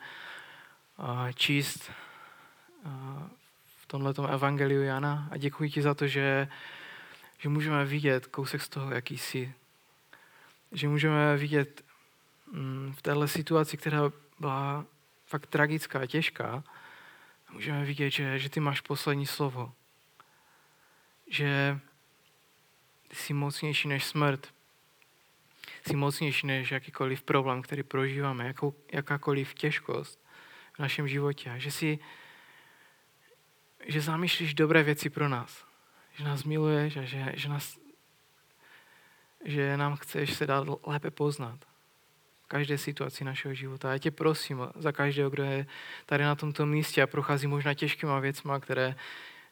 číst 1.35 1.91
v 3.81 3.87
tomto 3.87 4.27
evangeliu 4.27 4.83
Jana 4.83 5.29
a 5.31 5.37
děkuji 5.37 5.71
ti 5.71 5.83
za 5.83 5.95
to, 5.95 6.07
že, 6.07 6.49
že 7.39 7.49
můžeme 7.49 7.85
vidět 7.85 8.27
kousek 8.27 8.63
z 8.63 8.69
toho, 8.69 8.91
jaký 8.91 9.19
jsi. 9.19 9.55
Že 10.73 10.89
můžeme 10.89 11.37
vidět 11.37 11.85
mm, 12.53 12.95
v 12.97 13.03
téhle 13.03 13.29
situaci, 13.29 13.77
která 13.77 14.01
byla 14.39 14.85
fakt 15.27 15.47
tragická 15.47 16.01
a 16.01 16.07
těžká, 16.07 16.65
můžeme 17.51 17.85
vidět, 17.85 18.11
že, 18.11 18.39
že 18.39 18.49
ty 18.49 18.61
máš 18.61 18.81
poslední 18.81 19.27
slovo. 19.27 19.73
Že 21.33 21.79
jsi 23.13 23.33
mocnější 23.33 23.89
než 23.89 24.05
smrt, 24.05 24.55
jsi 25.87 25.97
mocnější 25.97 26.47
než 26.47 26.71
jakýkoliv 26.71 27.23
problém, 27.23 27.63
který 27.63 27.83
prožíváme, 27.83 28.47
jakou, 28.47 28.75
jakákoliv 28.93 29.55
těžkost 29.55 30.21
v 30.73 30.79
našem 30.79 31.09
životě. 31.09 31.55
Že 31.57 31.71
si, 31.71 31.99
že 33.87 34.01
zamýšlíš 34.01 34.55
dobré 34.55 34.83
věci 34.83 35.11
pro 35.11 35.29
nás. 35.29 35.65
Že 36.15 36.25
nás 36.25 36.45
miluješ 36.45 36.97
a 36.97 37.03
že, 37.03 37.33
že, 37.35 37.49
nás, 37.49 37.79
že 39.45 39.77
nám 39.77 39.97
chceš 39.97 40.35
se 40.35 40.47
dát 40.47 40.69
lépe 40.87 41.11
poznat. 41.11 41.65
každé 42.49 42.79
situaci 42.79 43.25
našeho 43.25 43.55
života. 43.55 43.93
Já 43.93 43.99
tě 43.99 44.11
prosím 44.11 44.61
za 44.75 44.93
každého, 44.93 45.31
kdo 45.31 45.43
je 45.43 45.67
tady 46.07 46.25
na 46.25 46.35
tomto 46.35 46.67
místě 46.67 47.03
a 47.03 47.07
prochází 47.07 47.47
možná 47.47 47.75
těžkýma 47.75 48.21
věcma, 48.21 48.61
které 48.61 48.95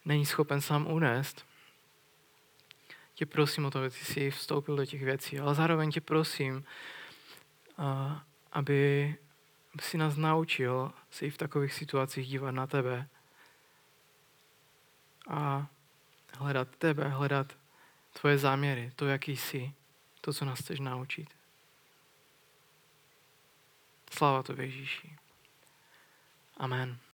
není 0.05 0.27
schopen 0.27 0.61
sám 0.61 0.87
unést. 0.87 1.50
Tě 3.21 3.27
prosím 3.27 3.65
o 3.65 3.71
to, 3.71 3.79
aby 3.79 3.91
ty 3.91 4.05
jsi 4.05 4.31
vstoupil 4.31 4.77
do 4.77 4.87
těch 4.87 5.03
věcí, 5.03 5.39
ale 5.39 5.55
zároveň 5.55 5.91
tě 5.91 6.01
prosím, 6.01 6.65
aby, 8.53 9.17
aby 9.75 9.83
si 9.83 9.99
nás 9.99 10.17
naučil 10.17 10.93
se 11.11 11.27
i 11.27 11.31
v 11.31 11.39
takových 11.39 11.75
situacích 11.75 12.29
dívat 12.29 12.51
na 12.51 12.67
tebe 12.67 13.09
a 15.29 15.67
hledat 16.39 16.69
tebe, 16.77 17.09
hledat 17.09 17.59
tvoje 18.13 18.39
záměry, 18.39 18.93
to, 18.97 19.07
jaký 19.07 19.37
jsi, 19.37 19.73
to, 20.21 20.33
co 20.33 20.45
nás 20.45 20.59
chceš 20.59 20.81
naučit. 20.81 21.29
Sláva 24.11 24.43
to 24.43 24.61
Ježíši. 24.61 25.17
Amen. 26.57 27.01